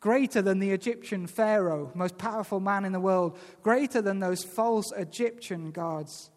Greater 0.01 0.43
than 0.43 0.59
the 0.59 0.71
Egyptian 0.71 1.27
Pharaoh, 1.27 1.91
most 1.95 2.19
powerful 2.19 2.61
man 2.61 2.85
in 2.85 2.93
the 2.93 3.01
world, 3.01 3.39
greater 3.63 4.03
than 4.03 4.21
those 4.21 4.45
false 4.45 4.93
Egyptian 4.97 5.71
gods. 5.71 6.31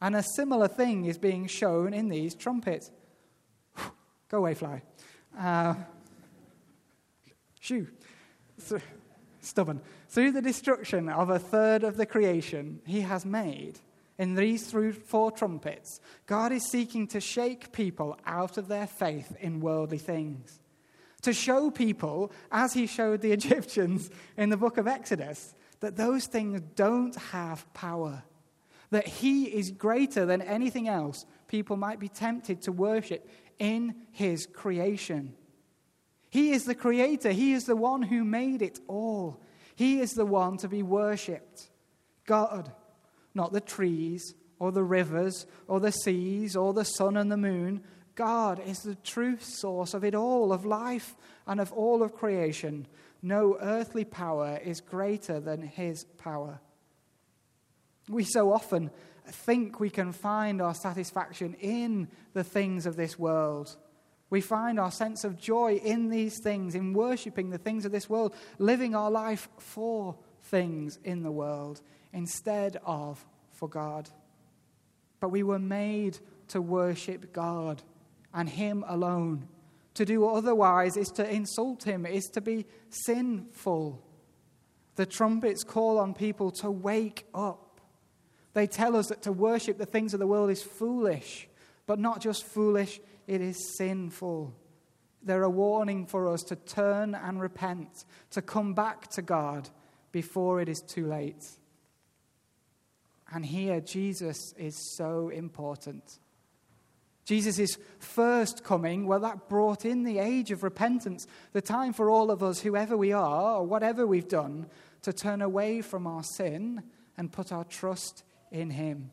And 0.00 0.14
a 0.14 0.22
similar 0.22 0.68
thing 0.68 1.06
is 1.06 1.18
being 1.18 1.46
shown 1.46 1.92
in 1.92 2.08
these 2.08 2.34
trumpets. 2.34 2.90
Go 4.28 4.38
away, 4.38 4.54
fly. 4.54 4.82
Uh, 5.36 5.74
shoo. 7.60 7.88
Stubborn. 9.40 9.80
Through 10.08 10.32
the 10.32 10.42
destruction 10.42 11.08
of 11.08 11.30
a 11.30 11.38
third 11.38 11.84
of 11.84 11.96
the 11.96 12.06
creation 12.06 12.80
he 12.86 13.00
has 13.00 13.24
made, 13.24 13.78
in 14.18 14.34
these 14.34 14.66
through 14.66 14.92
four 14.92 15.30
trumpets, 15.30 16.00
God 16.26 16.50
is 16.52 16.68
seeking 16.68 17.06
to 17.08 17.20
shake 17.20 17.72
people 17.72 18.18
out 18.26 18.58
of 18.58 18.66
their 18.66 18.86
faith 18.86 19.36
in 19.40 19.60
worldly 19.60 19.98
things. 19.98 20.60
To 21.22 21.32
show 21.32 21.70
people, 21.70 22.32
as 22.50 22.72
he 22.72 22.86
showed 22.86 23.20
the 23.20 23.32
Egyptians 23.40 24.10
in 24.36 24.50
the 24.50 24.56
book 24.56 24.76
of 24.76 24.88
Exodus, 24.88 25.54
that 25.80 25.96
those 25.96 26.26
things 26.26 26.60
don't 26.74 27.14
have 27.16 27.72
power. 27.74 28.24
That 28.90 29.06
he 29.06 29.44
is 29.44 29.70
greater 29.70 30.26
than 30.26 30.42
anything 30.42 30.88
else 30.88 31.24
people 31.46 31.76
might 31.76 32.00
be 32.00 32.08
tempted 32.08 32.62
to 32.62 32.72
worship 32.72 33.28
in 33.58 33.94
his 34.10 34.46
creation. 34.46 35.34
He 36.30 36.50
is 36.50 36.64
the 36.64 36.74
creator, 36.74 37.30
he 37.30 37.52
is 37.52 37.64
the 37.64 37.76
one 37.76 38.02
who 38.02 38.24
made 38.24 38.62
it 38.62 38.80
all. 38.88 39.40
He 39.76 40.00
is 40.00 40.14
the 40.14 40.26
one 40.26 40.56
to 40.58 40.68
be 40.68 40.82
worshipped. 40.82 41.70
God 42.26 42.72
not 43.38 43.52
the 43.54 43.60
trees 43.60 44.34
or 44.58 44.72
the 44.72 44.82
rivers 44.82 45.46
or 45.68 45.80
the 45.80 45.92
seas 45.92 46.56
or 46.56 46.74
the 46.74 46.84
sun 46.84 47.16
and 47.16 47.32
the 47.32 47.36
moon. 47.38 47.82
God 48.14 48.60
is 48.66 48.80
the 48.80 48.96
true 48.96 49.38
source 49.38 49.94
of 49.94 50.04
it 50.04 50.14
all, 50.14 50.52
of 50.52 50.66
life 50.66 51.14
and 51.46 51.60
of 51.60 51.72
all 51.72 52.02
of 52.02 52.12
creation, 52.12 52.86
No 53.22 53.56
earthly 53.60 54.04
power 54.04 54.60
is 54.62 54.80
greater 54.80 55.40
than 55.40 55.62
his 55.62 56.04
power. 56.18 56.60
We 58.08 58.24
so 58.24 58.52
often 58.52 58.90
think 59.26 59.78
we 59.78 59.90
can 59.90 60.12
find 60.12 60.60
our 60.60 60.74
satisfaction 60.74 61.54
in 61.60 62.08
the 62.32 62.44
things 62.44 62.86
of 62.86 62.96
this 62.96 63.18
world. 63.18 63.76
We 64.30 64.40
find 64.40 64.78
our 64.78 64.90
sense 64.90 65.24
of 65.24 65.38
joy 65.38 65.74
in 65.76 66.10
these 66.10 66.40
things, 66.42 66.74
in 66.74 66.92
worshipping 66.92 67.50
the 67.50 67.58
things 67.58 67.84
of 67.84 67.92
this 67.92 68.10
world, 68.10 68.34
living 68.58 68.94
our 68.94 69.10
life 69.10 69.48
for 69.58 70.16
things 70.42 70.98
in 71.04 71.22
the 71.22 71.30
world 71.30 71.80
instead 72.12 72.78
of 72.84 73.24
for 73.52 73.68
God. 73.68 74.08
But 75.20 75.30
we 75.30 75.42
were 75.42 75.58
made 75.58 76.18
to 76.48 76.60
worship 76.62 77.32
God 77.32 77.82
and 78.32 78.48
Him 78.48 78.84
alone. 78.86 79.48
To 79.94 80.04
do 80.04 80.26
otherwise 80.26 80.96
is 80.96 81.08
to 81.12 81.28
insult 81.28 81.84
Him, 81.84 82.06
is 82.06 82.26
to 82.26 82.40
be 82.40 82.66
sinful. 82.90 84.02
The 84.96 85.06
trumpets 85.06 85.64
call 85.64 85.98
on 85.98 86.14
people 86.14 86.50
to 86.52 86.70
wake 86.70 87.26
up. 87.34 87.80
They 88.54 88.66
tell 88.66 88.96
us 88.96 89.08
that 89.08 89.22
to 89.22 89.32
worship 89.32 89.78
the 89.78 89.86
things 89.86 90.14
of 90.14 90.20
the 90.20 90.26
world 90.26 90.50
is 90.50 90.62
foolish, 90.62 91.48
but 91.86 91.98
not 91.98 92.20
just 92.20 92.44
foolish, 92.44 93.00
it 93.26 93.40
is 93.40 93.76
sinful. 93.76 94.54
They're 95.22 95.42
a 95.42 95.50
warning 95.50 96.06
for 96.06 96.28
us 96.28 96.42
to 96.44 96.56
turn 96.56 97.14
and 97.14 97.40
repent, 97.40 98.04
to 98.30 98.42
come 98.42 98.74
back 98.74 99.08
to 99.10 99.22
God 99.22 99.68
before 100.12 100.60
it 100.60 100.68
is 100.68 100.80
too 100.80 101.06
late. 101.06 101.44
And 103.32 103.44
here, 103.44 103.80
Jesus 103.80 104.54
is 104.56 104.96
so 104.96 105.28
important. 105.28 106.18
Jesus' 107.28 107.76
first 107.98 108.64
coming, 108.64 109.06
well, 109.06 109.20
that 109.20 109.50
brought 109.50 109.84
in 109.84 110.02
the 110.02 110.18
age 110.18 110.50
of 110.50 110.62
repentance, 110.62 111.26
the 111.52 111.60
time 111.60 111.92
for 111.92 112.08
all 112.08 112.30
of 112.30 112.42
us, 112.42 112.60
whoever 112.60 112.96
we 112.96 113.12
are 113.12 113.56
or 113.56 113.66
whatever 113.66 114.06
we've 114.06 114.28
done, 114.28 114.66
to 115.02 115.12
turn 115.12 115.42
away 115.42 115.82
from 115.82 116.06
our 116.06 116.22
sin 116.22 116.82
and 117.18 117.30
put 117.30 117.52
our 117.52 117.64
trust 117.64 118.24
in 118.50 118.70
Him. 118.70 119.10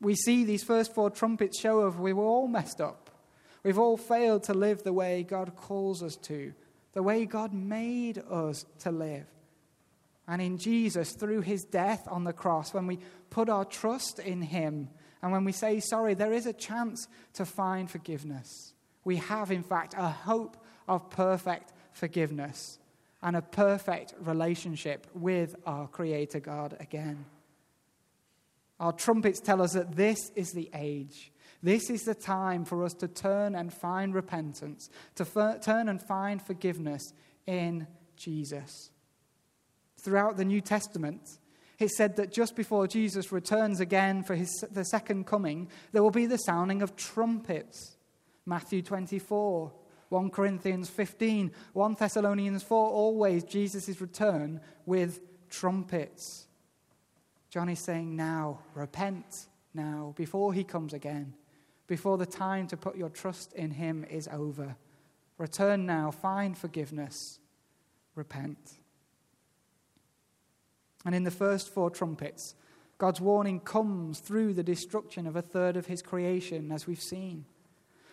We 0.00 0.16
see 0.16 0.44
these 0.44 0.64
first 0.64 0.92
four 0.92 1.08
trumpets 1.08 1.60
show 1.60 1.80
of 1.80 2.00
we 2.00 2.12
were 2.12 2.24
all 2.24 2.48
messed 2.48 2.80
up. 2.80 3.10
We've 3.62 3.78
all 3.78 3.96
failed 3.96 4.42
to 4.44 4.54
live 4.54 4.82
the 4.82 4.92
way 4.92 5.22
God 5.22 5.54
calls 5.54 6.02
us 6.02 6.16
to, 6.22 6.52
the 6.94 7.02
way 7.04 7.26
God 7.26 7.54
made 7.54 8.18
us 8.28 8.64
to 8.80 8.90
live. 8.90 9.26
And 10.32 10.40
in 10.40 10.56
Jesus, 10.56 11.12
through 11.12 11.42
his 11.42 11.62
death 11.62 12.08
on 12.10 12.24
the 12.24 12.32
cross, 12.32 12.72
when 12.72 12.86
we 12.86 13.00
put 13.28 13.50
our 13.50 13.66
trust 13.66 14.18
in 14.18 14.40
him 14.40 14.88
and 15.20 15.30
when 15.30 15.44
we 15.44 15.52
say 15.52 15.78
sorry, 15.78 16.14
there 16.14 16.32
is 16.32 16.46
a 16.46 16.54
chance 16.54 17.06
to 17.34 17.44
find 17.44 17.90
forgiveness. 17.90 18.72
We 19.04 19.16
have, 19.16 19.50
in 19.50 19.62
fact, 19.62 19.92
a 19.94 20.08
hope 20.08 20.56
of 20.88 21.10
perfect 21.10 21.74
forgiveness 21.92 22.78
and 23.22 23.36
a 23.36 23.42
perfect 23.42 24.14
relationship 24.20 25.06
with 25.12 25.54
our 25.66 25.86
Creator 25.86 26.40
God 26.40 26.78
again. 26.80 27.26
Our 28.80 28.92
trumpets 28.94 29.38
tell 29.38 29.60
us 29.60 29.74
that 29.74 29.94
this 29.94 30.30
is 30.34 30.52
the 30.52 30.70
age. 30.72 31.30
This 31.62 31.90
is 31.90 32.04
the 32.04 32.14
time 32.14 32.64
for 32.64 32.86
us 32.86 32.94
to 32.94 33.06
turn 33.06 33.54
and 33.54 33.70
find 33.70 34.14
repentance, 34.14 34.88
to 35.16 35.24
f- 35.24 35.60
turn 35.60 35.90
and 35.90 36.00
find 36.02 36.40
forgiveness 36.40 37.12
in 37.46 37.86
Jesus. 38.16 38.92
Throughout 40.02 40.36
the 40.36 40.44
New 40.44 40.60
Testament, 40.60 41.38
it 41.78 41.90
said 41.90 42.16
that 42.16 42.32
just 42.32 42.56
before 42.56 42.88
Jesus 42.88 43.30
returns 43.30 43.78
again 43.78 44.24
for 44.24 44.34
his, 44.34 44.50
the 44.70 44.84
second 44.84 45.26
coming, 45.26 45.68
there 45.92 46.02
will 46.02 46.10
be 46.10 46.26
the 46.26 46.38
sounding 46.38 46.82
of 46.82 46.96
trumpets. 46.96 47.96
Matthew 48.44 48.82
24, 48.82 49.72
1 50.08 50.30
Corinthians 50.30 50.90
15, 50.90 51.52
1 51.72 51.96
Thessalonians 51.98 52.64
4, 52.64 52.88
always 52.90 53.44
Jesus' 53.44 54.00
return 54.00 54.60
with 54.86 55.20
trumpets. 55.48 56.46
John 57.48 57.68
is 57.68 57.78
saying 57.78 58.16
now, 58.16 58.58
repent 58.74 59.46
now, 59.72 60.14
before 60.16 60.52
he 60.52 60.64
comes 60.64 60.92
again, 60.92 61.34
before 61.86 62.18
the 62.18 62.26
time 62.26 62.66
to 62.68 62.76
put 62.76 62.96
your 62.96 63.08
trust 63.08 63.52
in 63.52 63.70
him 63.70 64.04
is 64.10 64.28
over. 64.32 64.74
Return 65.38 65.86
now, 65.86 66.10
find 66.10 66.58
forgiveness, 66.58 67.38
repent. 68.16 68.81
And 71.04 71.14
in 71.14 71.24
the 71.24 71.30
first 71.30 71.72
four 71.72 71.90
trumpets, 71.90 72.54
God's 72.98 73.20
warning 73.20 73.60
comes 73.60 74.20
through 74.20 74.54
the 74.54 74.62
destruction 74.62 75.26
of 75.26 75.36
a 75.36 75.42
third 75.42 75.76
of 75.76 75.86
his 75.86 76.02
creation, 76.02 76.70
as 76.70 76.86
we've 76.86 77.00
seen. 77.00 77.44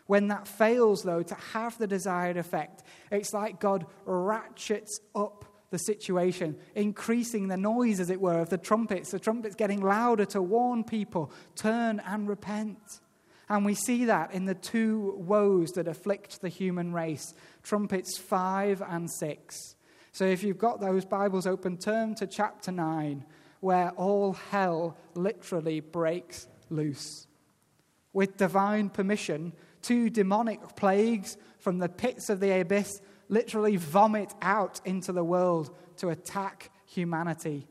When 0.08 0.30
that 0.30 0.48
fails, 0.48 1.04
though, 1.04 1.22
to 1.22 1.36
have 1.54 1.78
the 1.78 1.86
desired 1.86 2.38
effect, 2.38 2.82
it's 3.12 3.32
like 3.32 3.60
God 3.60 3.86
ratchets 4.06 5.00
up 5.14 5.46
the 5.70 5.78
situation, 5.78 6.58
increasing 6.74 7.48
the 7.48 7.58
noise, 7.58 8.00
as 8.00 8.10
it 8.10 8.20
were, 8.20 8.40
of 8.40 8.50
the 8.50 8.58
trumpets, 8.58 9.12
the 9.12 9.20
trumpets 9.20 9.56
getting 9.56 9.82
louder 9.82 10.26
to 10.26 10.42
warn 10.42 10.84
people, 10.84 11.32
turn 11.56 12.02
and 12.08 12.28
repent. 12.28 12.80
And 13.50 13.66
we 13.66 13.76
see 13.76 14.06
that 14.06 14.34
in 14.34 14.46
the 14.46 14.56
two 14.56 15.16
woes 15.18 15.72
that 15.74 15.88
afflict 15.88 16.42
the 16.42 16.50
human 16.50 16.94
race 16.94 17.34
trumpets 17.64 18.18
5 18.18 18.82
and 18.82 19.10
6. 19.10 19.76
So 20.20 20.26
if 20.26 20.44
you've 20.44 20.58
got 20.58 20.82
those 20.82 21.06
Bibles 21.06 21.48
open, 21.48 21.78
turn 21.78 22.14
to 22.16 22.28
chapter 22.28 22.74
9, 22.74 23.24
where 23.62 23.92
all 23.92 24.34
hell 24.34 24.98
literally 25.14 25.80
breaks 25.80 26.46
loose. 26.70 27.26
With 28.12 28.36
divine 28.36 28.90
permission, 28.90 29.54
two 29.82 30.10
demonic 30.10 30.76
plagues 30.76 31.38
from 31.60 31.78
the 31.78 31.88
pits 31.88 32.30
of 32.30 32.42
the 32.42 32.60
abyss 32.60 33.00
literally 33.30 33.78
vomit 33.78 34.34
out 34.42 34.82
into 34.84 35.14
the 35.14 35.24
world 35.24 35.74
to 36.00 36.10
attack 36.10 36.70
humanity. 36.86 37.66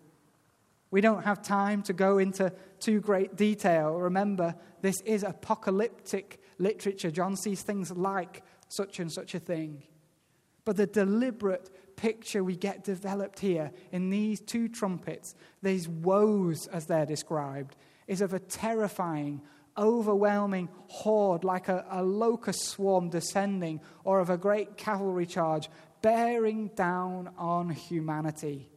We 0.91 1.03
don't 1.03 1.25
have 1.25 1.43
time 1.43 1.83
to 1.83 1.93
go 1.93 2.17
into 2.17 2.51
too 2.81 3.03
great 3.03 3.37
detail. 3.37 3.93
Remember, 3.93 4.55
this 4.81 5.03
is 5.03 5.23
apocalyptic 5.23 6.41
literature. 6.57 7.11
John 7.11 7.37
sees 7.37 7.61
things 7.61 7.91
like 7.91 8.43
such 8.69 9.01
and 9.01 9.13
such 9.13 9.35
a 9.35 9.39
thing. 9.39 9.83
But 10.65 10.79
the 10.79 10.87
deliberate 10.87 11.69
picture 11.99 12.45
we 12.45 12.57
get 12.57 12.85
developed 12.85 13.41
here 13.41 13.73
in 13.93 14.09
these 14.09 14.41
two 14.41 14.69
trumpets, 14.69 15.35
these 15.63 15.89
woes 15.89 16.67
as 16.69 16.87
they're 16.87 17.05
described, 17.05 17.77
is 18.07 18.21
of 18.21 18.33
a 18.33 18.39
terrifying, 18.39 19.43
overwhelming 19.77 20.69
horde, 20.87 21.45
like 21.45 21.69
a, 21.69 21.85
a 21.91 22.03
locust 22.03 22.63
swarm 22.63 23.11
descending, 23.11 23.81
or 24.05 24.21
of 24.21 24.31
a 24.31 24.39
great 24.39 24.77
cavalry 24.77 25.27
charge 25.27 25.69
bearing 26.01 26.69
down 26.69 27.31
on 27.37 27.69
humanity. 27.69 28.71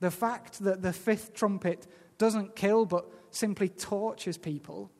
The 0.00 0.10
fact 0.10 0.58
that 0.64 0.82
the 0.82 0.92
fifth 0.92 1.32
trumpet 1.32 1.86
doesn't 2.18 2.56
kill 2.56 2.84
but 2.84 3.06
simply 3.30 3.68
tortures 3.68 4.36
people. 4.36 4.90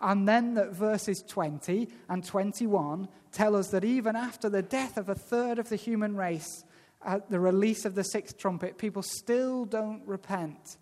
And 0.00 0.28
then 0.28 0.54
that 0.54 0.72
verses 0.72 1.22
20 1.26 1.88
and 2.08 2.24
21 2.24 3.08
tell 3.32 3.56
us 3.56 3.68
that 3.68 3.84
even 3.84 4.16
after 4.16 4.48
the 4.48 4.62
death 4.62 4.96
of 4.96 5.08
a 5.08 5.14
third 5.14 5.58
of 5.58 5.68
the 5.68 5.76
human 5.76 6.16
race, 6.16 6.64
at 7.04 7.30
the 7.30 7.40
release 7.40 7.84
of 7.84 7.94
the 7.94 8.04
sixth 8.04 8.38
trumpet, 8.38 8.78
people 8.78 9.02
still 9.02 9.64
don't 9.64 10.02
repent. 10.06 10.78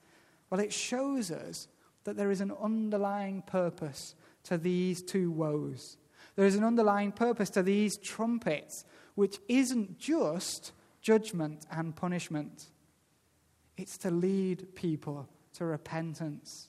Well, 0.50 0.60
it 0.60 0.72
shows 0.72 1.30
us 1.30 1.68
that 2.04 2.16
there 2.16 2.30
is 2.30 2.40
an 2.40 2.52
underlying 2.60 3.42
purpose 3.42 4.14
to 4.44 4.58
these 4.58 5.02
two 5.02 5.30
woes. 5.30 5.96
There 6.36 6.46
is 6.46 6.56
an 6.56 6.64
underlying 6.64 7.12
purpose 7.12 7.50
to 7.50 7.62
these 7.62 7.98
trumpets, 7.98 8.84
which 9.14 9.38
isn't 9.48 9.98
just 9.98 10.72
judgment 11.00 11.66
and 11.70 11.94
punishment, 11.94 12.66
it's 13.76 13.98
to 13.98 14.10
lead 14.10 14.74
people 14.74 15.28
to 15.54 15.64
repentance. 15.64 16.68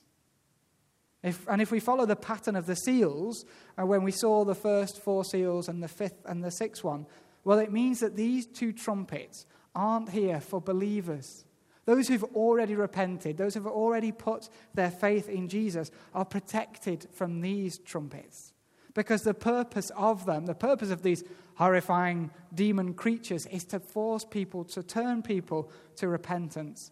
If, 1.24 1.48
and 1.48 1.62
if 1.62 1.70
we 1.70 1.80
follow 1.80 2.04
the 2.04 2.16
pattern 2.16 2.54
of 2.54 2.66
the 2.66 2.76
seals, 2.76 3.46
uh, 3.80 3.86
when 3.86 4.02
we 4.02 4.12
saw 4.12 4.44
the 4.44 4.54
first 4.54 5.00
four 5.00 5.24
seals 5.24 5.70
and 5.70 5.82
the 5.82 5.88
fifth 5.88 6.22
and 6.26 6.44
the 6.44 6.50
sixth 6.50 6.84
one, 6.84 7.06
well, 7.44 7.58
it 7.58 7.72
means 7.72 8.00
that 8.00 8.14
these 8.14 8.44
two 8.44 8.72
trumpets 8.72 9.46
aren't 9.74 10.10
here 10.10 10.38
for 10.38 10.60
believers. 10.60 11.46
Those 11.86 12.08
who've 12.08 12.24
already 12.24 12.74
repented, 12.74 13.38
those 13.38 13.54
who've 13.54 13.66
already 13.66 14.12
put 14.12 14.50
their 14.74 14.90
faith 14.90 15.30
in 15.30 15.48
Jesus, 15.48 15.90
are 16.14 16.26
protected 16.26 17.06
from 17.10 17.40
these 17.40 17.78
trumpets. 17.78 18.52
Because 18.92 19.22
the 19.22 19.34
purpose 19.34 19.90
of 19.96 20.26
them, 20.26 20.44
the 20.44 20.54
purpose 20.54 20.90
of 20.90 21.02
these 21.02 21.24
horrifying 21.56 22.30
demon 22.54 22.92
creatures, 22.92 23.46
is 23.46 23.64
to 23.64 23.80
force 23.80 24.24
people, 24.24 24.64
to 24.64 24.82
turn 24.82 25.22
people 25.22 25.70
to 25.96 26.08
repentance. 26.08 26.90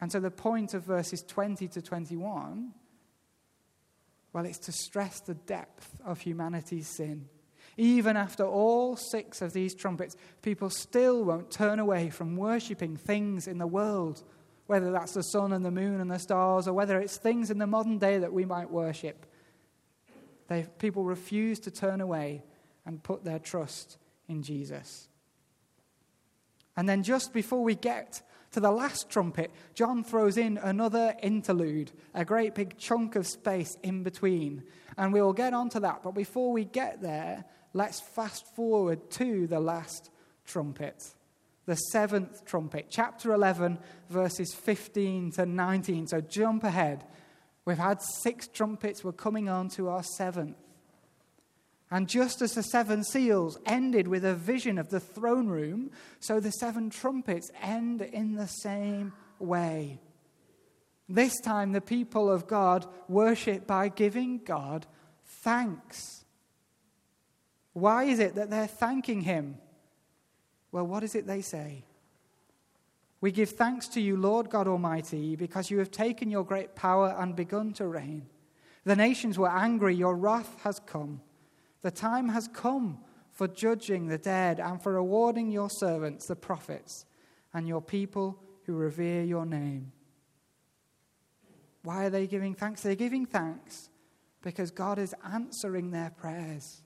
And 0.00 0.10
so 0.10 0.20
the 0.20 0.30
point 0.30 0.74
of 0.74 0.84
verses 0.84 1.22
20 1.22 1.68
to 1.68 1.82
21, 1.82 2.72
well, 4.32 4.44
it's 4.44 4.58
to 4.58 4.72
stress 4.72 5.20
the 5.20 5.34
depth 5.34 5.96
of 6.04 6.20
humanity's 6.20 6.88
sin. 6.88 7.28
Even 7.76 8.16
after 8.16 8.44
all 8.44 8.96
six 8.96 9.42
of 9.42 9.52
these 9.52 9.74
trumpets, 9.74 10.16
people 10.42 10.70
still 10.70 11.24
won't 11.24 11.50
turn 11.50 11.78
away 11.78 12.10
from 12.10 12.36
worshipping 12.36 12.96
things 12.96 13.48
in 13.48 13.58
the 13.58 13.66
world, 13.66 14.22
whether 14.66 14.92
that's 14.92 15.14
the 15.14 15.22
sun 15.22 15.52
and 15.52 15.64
the 15.64 15.70
moon 15.70 16.00
and 16.00 16.10
the 16.10 16.18
stars, 16.18 16.68
or 16.68 16.72
whether 16.72 17.00
it's 17.00 17.16
things 17.16 17.50
in 17.50 17.58
the 17.58 17.66
modern 17.66 17.98
day 17.98 18.18
that 18.18 18.32
we 18.32 18.44
might 18.44 18.70
worship. 18.70 19.26
They, 20.48 20.66
people 20.78 21.04
refuse 21.04 21.58
to 21.60 21.70
turn 21.70 22.00
away 22.00 22.44
and 22.86 23.02
put 23.02 23.24
their 23.24 23.38
trust 23.38 23.98
in 24.28 24.42
Jesus. 24.42 25.08
And 26.76 26.88
then 26.88 27.02
just 27.02 27.32
before 27.32 27.62
we 27.62 27.74
get 27.74 28.22
to 28.54 28.60
the 28.60 28.70
last 28.70 29.10
trumpet, 29.10 29.50
John 29.74 30.04
throws 30.04 30.36
in 30.36 30.58
another 30.58 31.14
interlude, 31.20 31.90
a 32.14 32.24
great 32.24 32.54
big 32.54 32.78
chunk 32.78 33.16
of 33.16 33.26
space 33.26 33.76
in 33.82 34.04
between. 34.04 34.62
And 34.96 35.12
we 35.12 35.20
will 35.20 35.32
get 35.32 35.52
onto 35.52 35.80
that. 35.80 36.04
But 36.04 36.12
before 36.12 36.52
we 36.52 36.64
get 36.64 37.02
there, 37.02 37.44
let's 37.72 38.00
fast 38.00 38.46
forward 38.54 39.10
to 39.12 39.48
the 39.48 39.58
last 39.58 40.10
trumpet, 40.46 41.02
the 41.66 41.74
seventh 41.74 42.44
trumpet, 42.44 42.86
chapter 42.88 43.34
11, 43.34 43.76
verses 44.08 44.54
15 44.54 45.32
to 45.32 45.46
19. 45.46 46.06
So 46.06 46.20
jump 46.20 46.62
ahead. 46.62 47.04
We've 47.64 47.76
had 47.76 48.00
six 48.02 48.46
trumpets, 48.46 49.02
we're 49.02 49.12
coming 49.12 49.48
on 49.48 49.68
to 49.70 49.88
our 49.88 50.04
seventh. 50.04 50.56
And 51.90 52.08
just 52.08 52.42
as 52.42 52.54
the 52.54 52.62
seven 52.62 53.04
seals 53.04 53.58
ended 53.66 54.08
with 54.08 54.24
a 54.24 54.34
vision 54.34 54.78
of 54.78 54.88
the 54.88 55.00
throne 55.00 55.48
room, 55.48 55.90
so 56.18 56.40
the 56.40 56.50
seven 56.50 56.90
trumpets 56.90 57.50
end 57.62 58.00
in 58.02 58.34
the 58.34 58.48
same 58.48 59.12
way. 59.38 60.00
This 61.08 61.38
time, 61.40 61.72
the 61.72 61.80
people 61.80 62.30
of 62.30 62.46
God 62.46 62.86
worship 63.08 63.66
by 63.66 63.88
giving 63.88 64.38
God 64.38 64.86
thanks. 65.24 66.24
Why 67.74 68.04
is 68.04 68.18
it 68.18 68.36
that 68.36 68.50
they're 68.50 68.66
thanking 68.66 69.20
Him? 69.20 69.58
Well, 70.72 70.86
what 70.86 71.04
is 71.04 71.14
it 71.14 71.26
they 71.26 71.42
say? 71.42 71.84
We 73.20 73.32
give 73.32 73.50
thanks 73.50 73.88
to 73.88 74.00
you, 74.00 74.16
Lord 74.16 74.50
God 74.50 74.68
Almighty, 74.68 75.36
because 75.36 75.70
you 75.70 75.78
have 75.78 75.90
taken 75.90 76.30
your 76.30 76.44
great 76.44 76.74
power 76.74 77.14
and 77.18 77.36
begun 77.36 77.72
to 77.74 77.86
reign. 77.86 78.26
The 78.84 78.96
nations 78.96 79.38
were 79.38 79.50
angry, 79.50 79.94
your 79.94 80.14
wrath 80.14 80.60
has 80.62 80.78
come. 80.78 81.20
The 81.84 81.90
time 81.90 82.30
has 82.30 82.48
come 82.48 82.96
for 83.30 83.46
judging 83.46 84.06
the 84.06 84.16
dead 84.16 84.58
and 84.58 84.82
for 84.82 84.94
rewarding 84.94 85.50
your 85.50 85.68
servants, 85.68 86.26
the 86.26 86.34
prophets, 86.34 87.04
and 87.52 87.68
your 87.68 87.82
people 87.82 88.42
who 88.64 88.72
revere 88.72 89.22
your 89.22 89.44
name. 89.44 89.92
Why 91.82 92.06
are 92.06 92.10
they 92.10 92.26
giving 92.26 92.54
thanks? 92.54 92.80
They're 92.80 92.94
giving 92.94 93.26
thanks 93.26 93.90
because 94.40 94.70
God 94.70 94.98
is 94.98 95.14
answering 95.30 95.90
their 95.90 96.08
prayers. 96.08 96.80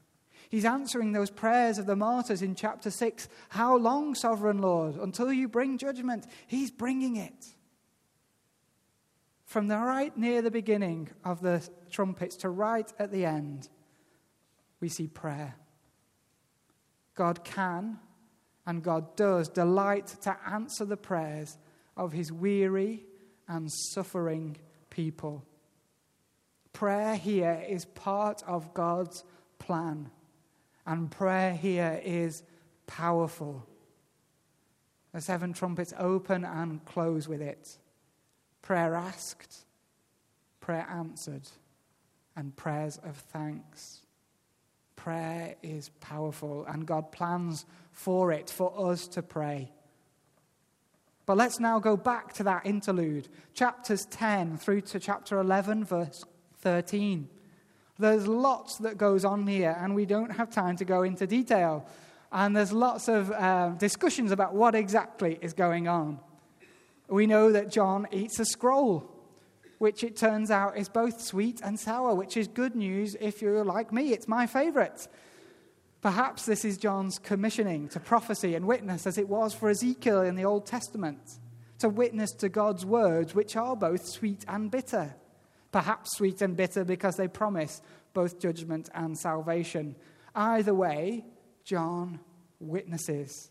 He's 0.48 0.64
answering 0.64 1.12
those 1.12 1.30
prayers 1.30 1.78
of 1.78 1.86
the 1.86 1.94
martyrs 1.94 2.42
in 2.42 2.56
chapter 2.56 2.90
6. 2.90 3.28
How 3.50 3.76
long, 3.76 4.16
sovereign 4.16 4.58
Lord? 4.58 4.96
Until 4.96 5.32
you 5.32 5.46
bring 5.46 5.78
judgment. 5.78 6.26
He's 6.48 6.72
bringing 6.72 7.14
it. 7.14 7.54
From 9.44 9.68
the 9.68 9.78
right 9.78 10.16
near 10.16 10.42
the 10.42 10.50
beginning 10.50 11.10
of 11.24 11.40
the 11.40 11.62
trumpets 11.88 12.34
to 12.38 12.48
right 12.50 12.92
at 12.98 13.12
the 13.12 13.24
end, 13.24 13.68
we 14.80 14.88
see 14.88 15.06
prayer. 15.06 15.54
God 17.14 17.44
can 17.44 17.98
and 18.66 18.82
God 18.82 19.16
does 19.16 19.48
delight 19.48 20.06
to 20.22 20.36
answer 20.46 20.84
the 20.84 20.96
prayers 20.96 21.58
of 21.96 22.12
his 22.12 22.30
weary 22.30 23.04
and 23.48 23.72
suffering 23.72 24.56
people. 24.90 25.44
Prayer 26.72 27.16
here 27.16 27.64
is 27.66 27.86
part 27.86 28.42
of 28.46 28.72
God's 28.74 29.24
plan, 29.58 30.10
and 30.86 31.10
prayer 31.10 31.54
here 31.54 32.00
is 32.04 32.42
powerful. 32.86 33.66
The 35.12 35.20
seven 35.22 35.54
trumpets 35.54 35.94
open 35.98 36.44
and 36.44 36.84
close 36.84 37.26
with 37.26 37.40
it. 37.40 37.78
Prayer 38.62 38.94
asked, 38.94 39.64
prayer 40.60 40.86
answered, 40.88 41.48
and 42.36 42.54
prayers 42.54 42.98
of 43.02 43.16
thanks 43.16 44.02
prayer 45.08 45.54
is 45.62 45.88
powerful, 46.00 46.66
and 46.68 46.84
God 46.84 47.10
plans 47.12 47.64
for 47.92 48.30
it, 48.30 48.50
for 48.50 48.90
us 48.90 49.08
to 49.08 49.22
pray. 49.22 49.72
But 51.24 51.38
let's 51.38 51.58
now 51.58 51.78
go 51.78 51.96
back 51.96 52.34
to 52.34 52.42
that 52.42 52.66
interlude, 52.66 53.26
chapters 53.54 54.04
10 54.04 54.58
through 54.58 54.82
to 54.82 55.00
chapter 55.00 55.40
11, 55.40 55.86
verse 55.86 56.26
13. 56.60 57.26
There's 57.98 58.26
lots 58.26 58.76
that 58.76 58.98
goes 58.98 59.24
on 59.24 59.46
here, 59.46 59.74
and 59.80 59.94
we 59.94 60.04
don't 60.04 60.28
have 60.28 60.50
time 60.50 60.76
to 60.76 60.84
go 60.84 61.04
into 61.04 61.26
detail. 61.26 61.86
And 62.30 62.54
there's 62.54 62.70
lots 62.70 63.08
of 63.08 63.32
uh, 63.32 63.70
discussions 63.78 64.30
about 64.30 64.54
what 64.54 64.74
exactly 64.74 65.38
is 65.40 65.54
going 65.54 65.88
on. 65.88 66.20
We 67.08 67.26
know 67.26 67.50
that 67.52 67.70
John 67.70 68.06
eats 68.12 68.38
a 68.40 68.44
scroll 68.44 69.10
which 69.78 70.04
it 70.04 70.16
turns 70.16 70.50
out 70.50 70.76
is 70.76 70.88
both 70.88 71.20
sweet 71.20 71.60
and 71.62 71.78
sour, 71.78 72.14
which 72.14 72.36
is 72.36 72.48
good 72.48 72.74
news 72.74 73.16
if 73.20 73.40
you're 73.40 73.64
like 73.64 73.92
me. 73.92 74.12
It's 74.12 74.28
my 74.28 74.46
favorite. 74.46 75.08
Perhaps 76.00 76.46
this 76.46 76.64
is 76.64 76.78
John's 76.78 77.18
commissioning 77.18 77.88
to 77.88 78.00
prophecy 78.00 78.54
and 78.54 78.66
witness, 78.66 79.06
as 79.06 79.18
it 79.18 79.28
was 79.28 79.54
for 79.54 79.68
Ezekiel 79.68 80.22
in 80.22 80.36
the 80.36 80.44
Old 80.44 80.66
Testament, 80.66 81.38
to 81.78 81.88
witness 81.88 82.32
to 82.32 82.48
God's 82.48 82.84
words, 82.84 83.34
which 83.34 83.56
are 83.56 83.74
both 83.74 84.06
sweet 84.06 84.44
and 84.46 84.70
bitter. 84.70 85.14
Perhaps 85.72 86.16
sweet 86.16 86.40
and 86.40 86.56
bitter 86.56 86.84
because 86.84 87.16
they 87.16 87.28
promise 87.28 87.82
both 88.14 88.40
judgment 88.40 88.88
and 88.94 89.18
salvation. 89.18 89.96
Either 90.34 90.74
way, 90.74 91.24
John 91.64 92.20
witnesses. 92.60 93.50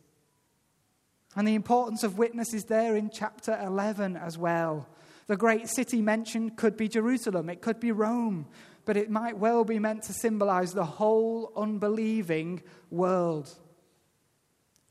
And 1.36 1.48
the 1.48 1.56
importance 1.56 2.04
of 2.04 2.18
witness 2.18 2.54
is 2.54 2.66
there 2.66 2.96
in 2.96 3.10
chapter 3.12 3.60
11 3.63 4.18
as 4.18 4.38
well. 4.38 4.88
The 5.28 5.38
great 5.38 5.68
city 5.68 6.02
mentioned 6.02 6.56
could 6.56 6.78
be 6.78 6.88
Jerusalem, 6.88 7.50
it 7.50 7.62
could 7.62 7.80
be 7.80 7.92
Rome, 7.92 8.48
but 8.86 8.98
it 8.98 9.10
might 9.10 9.38
well 9.38 9.66
be 9.66 9.80
meant 9.80 10.04
to 10.04 10.13
symbolize 10.13 10.74
the 10.74 10.86
whole 10.86 11.52
unbelieving 11.56 12.63
world. 12.90 13.54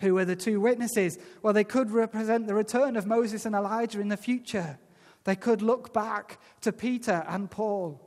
Who 0.00 0.18
are 0.18 0.26
the 0.26 0.36
two 0.36 0.60
witnesses? 0.60 1.18
Well, 1.42 1.54
they 1.54 1.64
could 1.64 1.90
represent 1.90 2.46
the 2.46 2.54
return 2.54 2.96
of 2.96 3.06
Moses 3.06 3.46
and 3.46 3.54
Elijah 3.54 4.00
in 4.00 4.08
the 4.08 4.18
future. 4.18 4.78
They 5.24 5.36
could 5.36 5.62
look 5.62 5.94
back 5.94 6.38
to 6.60 6.72
Peter 6.72 7.24
and 7.26 7.50
Paul. 7.50 8.02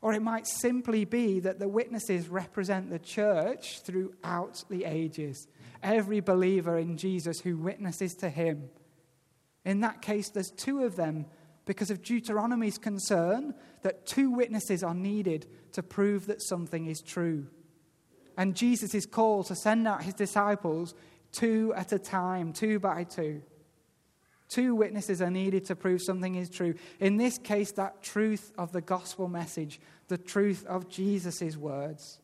Or 0.00 0.14
it 0.14 0.22
might 0.22 0.46
simply 0.46 1.04
be 1.04 1.40
that 1.40 1.58
the 1.58 1.68
witnesses 1.68 2.28
represent 2.28 2.88
the 2.88 2.98
church 2.98 3.80
throughout 3.80 4.64
the 4.70 4.84
ages. 4.84 5.46
Every 5.82 6.20
believer 6.20 6.78
in 6.78 6.96
Jesus 6.96 7.40
who 7.40 7.58
witnesses 7.58 8.14
to 8.16 8.30
him. 8.30 8.70
In 9.64 9.80
that 9.80 10.00
case, 10.00 10.30
there's 10.30 10.50
two 10.50 10.84
of 10.84 10.96
them 10.96 11.26
because 11.66 11.90
of 11.90 12.02
Deuteronomy's 12.02 12.78
concern 12.78 13.54
that 13.82 14.06
two 14.06 14.30
witnesses 14.30 14.82
are 14.82 14.94
needed 14.94 15.46
to 15.72 15.82
prove 15.82 16.26
that 16.26 16.40
something 16.40 16.86
is 16.86 17.02
true. 17.02 17.46
And 18.38 18.56
Jesus' 18.56 19.04
call 19.04 19.44
to 19.44 19.54
send 19.54 19.86
out 19.86 20.02
his 20.02 20.14
disciples 20.14 20.94
two 21.32 21.74
at 21.76 21.92
a 21.92 21.98
time, 21.98 22.52
two 22.52 22.78
by 22.78 23.04
two. 23.04 23.42
Two 24.48 24.76
witnesses 24.76 25.20
are 25.20 25.30
needed 25.30 25.64
to 25.66 25.74
prove 25.74 26.00
something 26.00 26.36
is 26.36 26.48
true. 26.48 26.74
In 27.00 27.16
this 27.16 27.36
case, 27.36 27.72
that 27.72 28.02
truth 28.02 28.52
of 28.56 28.70
the 28.72 28.80
gospel 28.80 29.26
message, 29.26 29.80
the 30.06 30.18
truth 30.18 30.64
of 30.66 30.88
Jesus' 30.88 31.56
words. 31.56 32.20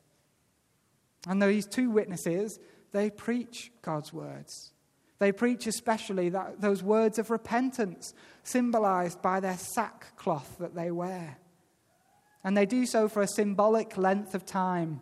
And 1.26 1.42
these 1.42 1.66
two 1.66 1.90
witnesses, 1.90 2.60
they 2.92 3.10
preach 3.10 3.72
God's 3.82 4.12
words. 4.12 4.72
They 5.22 5.30
preach 5.30 5.68
especially 5.68 6.30
that, 6.30 6.60
those 6.60 6.82
words 6.82 7.16
of 7.16 7.30
repentance, 7.30 8.12
symbolized 8.42 9.22
by 9.22 9.38
their 9.38 9.56
sackcloth 9.56 10.58
that 10.58 10.74
they 10.74 10.90
wear. 10.90 11.38
And 12.42 12.56
they 12.56 12.66
do 12.66 12.86
so 12.86 13.06
for 13.06 13.22
a 13.22 13.28
symbolic 13.28 13.96
length 13.96 14.34
of 14.34 14.44
time 14.44 15.00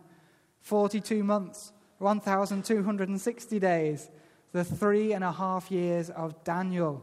42 0.61 1.25
months, 1.25 1.73
1,260 2.01 3.59
days, 3.59 4.11
the 4.53 4.63
three 4.63 5.15
and 5.15 5.25
a 5.25 5.33
half 5.33 5.71
years 5.71 6.11
of 6.11 6.45
Daniel. 6.45 7.03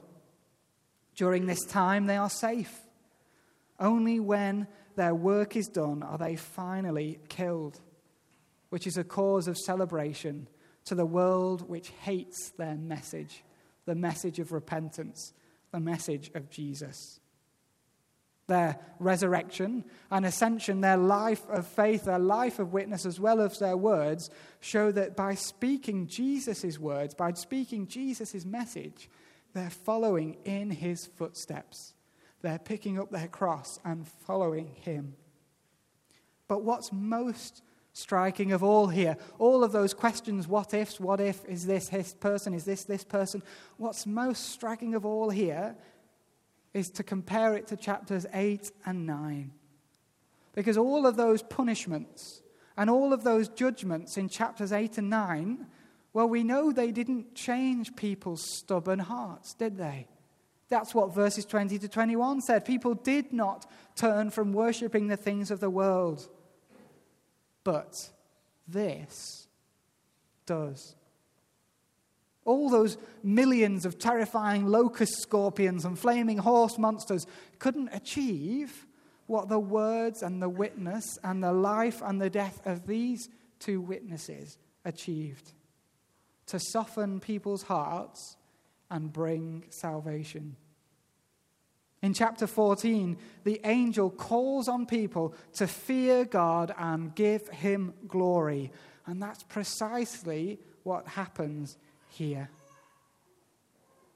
During 1.16 1.48
this 1.48 1.66
time, 1.66 2.06
they 2.06 2.18
are 2.18 2.30
safe. 2.30 2.82
Only 3.80 4.20
when 4.20 4.68
their 4.96 5.16
work 5.16 5.56
is 5.56 5.66
done 5.66 6.04
are 6.04 6.20
they 6.20 6.36
finally 6.36 7.18
killed, 7.30 7.80
which 8.70 8.86
is 8.86 8.96
a 8.96 9.04
cause 9.04 9.48
of 9.48 9.58
celebration 9.58 10.48
to 10.88 10.96
the 10.96 11.06
world 11.06 11.68
which 11.70 11.90
hates 12.02 12.52
their 12.58 12.76
message, 12.76 13.44
the 13.86 13.96
message 13.96 14.40
of 14.40 14.52
repentance, 14.52 15.34
the 15.72 15.80
message 15.80 16.32
of 16.34 16.50
Jesus. 16.50 17.20
Their 18.48 18.80
resurrection 19.00 19.84
and 20.10 20.26
ascension, 20.26 20.80
their 20.80 20.96
life 20.96 21.44
of 21.50 21.68
faith, 21.68 22.06
their 22.06 22.20
life 22.20 22.60
of 22.60 22.72
witness, 22.72 23.06
as 23.06 23.20
well 23.20 23.42
as 23.42 23.60
their 23.60 23.76
words, 23.76 24.30
show 24.62 24.92
that 24.94 25.18
by 25.18 25.36
speaking 25.36 26.08
Jesus' 26.08 26.80
words, 26.80 27.14
by 27.14 27.34
speaking 27.34 27.88
Jesus' 27.88 28.46
message, 28.46 29.10
they're 29.54 29.70
following 29.70 30.38
in 30.46 30.70
his 30.70 31.06
footsteps. 31.06 31.94
They're 32.42 32.60
picking 32.60 32.98
up 32.98 33.12
their 33.12 33.28
cross 33.28 33.80
and 33.84 34.08
following 34.08 34.68
him. 34.82 35.16
But 36.48 36.64
what's 36.64 36.94
most 36.94 37.62
striking 37.98 38.52
of 38.52 38.64
all 38.64 38.88
here. 38.88 39.18
All 39.40 39.64
of 39.64 39.72
those 39.72 39.94
questions 39.94 40.48
what 40.48 40.74
ifs, 40.74 41.00
what 41.00 41.20
if, 41.20 41.44
is 41.46 41.66
this 41.66 41.90
this 41.90 42.14
person, 42.14 42.54
is 42.54 42.64
this 42.64 42.84
this 42.84 43.04
person? 43.04 43.42
What's 43.78 44.06
most 44.06 44.52
striking 44.52 44.94
of 44.94 45.06
all 45.06 45.30
here 45.30 45.76
is 46.74 46.92
to 46.92 47.04
compare 47.04 47.56
it 47.56 47.68
to 47.68 47.76
chapters 47.76 48.26
8 48.34 48.72
and 48.86 49.08
9. 49.08 49.52
Because 50.54 50.78
all 50.78 51.08
of 51.08 51.16
those 51.16 51.42
punishments 51.42 52.44
and 52.78 52.90
all 52.90 53.14
of 53.14 53.24
those 53.24 53.48
judgments 53.48 54.18
in 54.18 54.30
chapters 54.30 54.72
8 54.72 55.00
and 55.00 55.10
9 55.10 55.66
Well, 56.14 56.30
we 56.30 56.44
know 56.44 56.72
they 56.72 56.92
didn't 56.92 57.34
change 57.36 57.96
people's 57.96 58.44
stubborn 58.44 59.00
hearts, 59.00 59.56
did 59.56 59.78
they? 59.78 60.08
That's 60.70 60.94
what 60.94 61.16
verses 61.16 61.46
20 61.46 61.80
to 61.80 61.88
21 61.88 62.42
said. 62.42 62.66
People 62.66 62.94
did 62.94 63.34
not 63.34 63.66
turn 63.96 64.30
from 64.30 64.54
worshipping 64.54 65.08
the 65.08 65.18
things 65.18 65.50
of 65.50 65.60
the 65.60 65.70
world. 65.70 66.28
But 67.68 68.12
this 68.66 69.46
does. 70.46 70.96
All 72.46 72.70
those 72.70 72.98
millions 73.24 73.86
of 73.86 74.00
terrifying 74.00 74.68
locust 74.68 75.22
scorpions 75.22 75.84
and 75.84 76.00
flaming 76.00 76.38
horse 76.38 76.78
monsters 76.78 77.28
couldn't 77.60 77.90
achieve 77.92 78.86
what 79.26 79.50
the 79.50 79.60
words 79.60 80.24
and 80.24 80.42
the 80.42 80.48
witness 80.48 81.04
and 81.26 81.44
the 81.44 81.52
life 81.52 82.02
and 82.02 82.22
the 82.22 82.30
death 82.30 82.66
of 82.66 82.88
these 82.88 83.28
two 83.60 83.82
witnesses 83.82 84.58
achieved 84.86 85.52
to 86.46 86.62
soften 86.72 87.20
people's 87.20 87.64
hearts 87.64 88.38
and 88.90 89.12
bring 89.12 89.66
salvation. 89.72 90.56
In 92.02 92.14
chapter 92.14 92.46
14, 92.46 93.18
the 93.44 93.60
angel 93.64 94.10
calls 94.12 94.68
on 94.68 94.86
people 94.86 95.34
to 95.54 95.66
fear 95.66 96.26
God 96.26 96.74
and 96.78 97.16
give 97.16 97.48
him 97.48 97.94
glory. 98.08 98.72
And 99.06 99.22
that's 99.22 99.44
precisely 99.44 100.60
what 100.84 101.08
happens 101.08 101.78
here. 102.10 102.50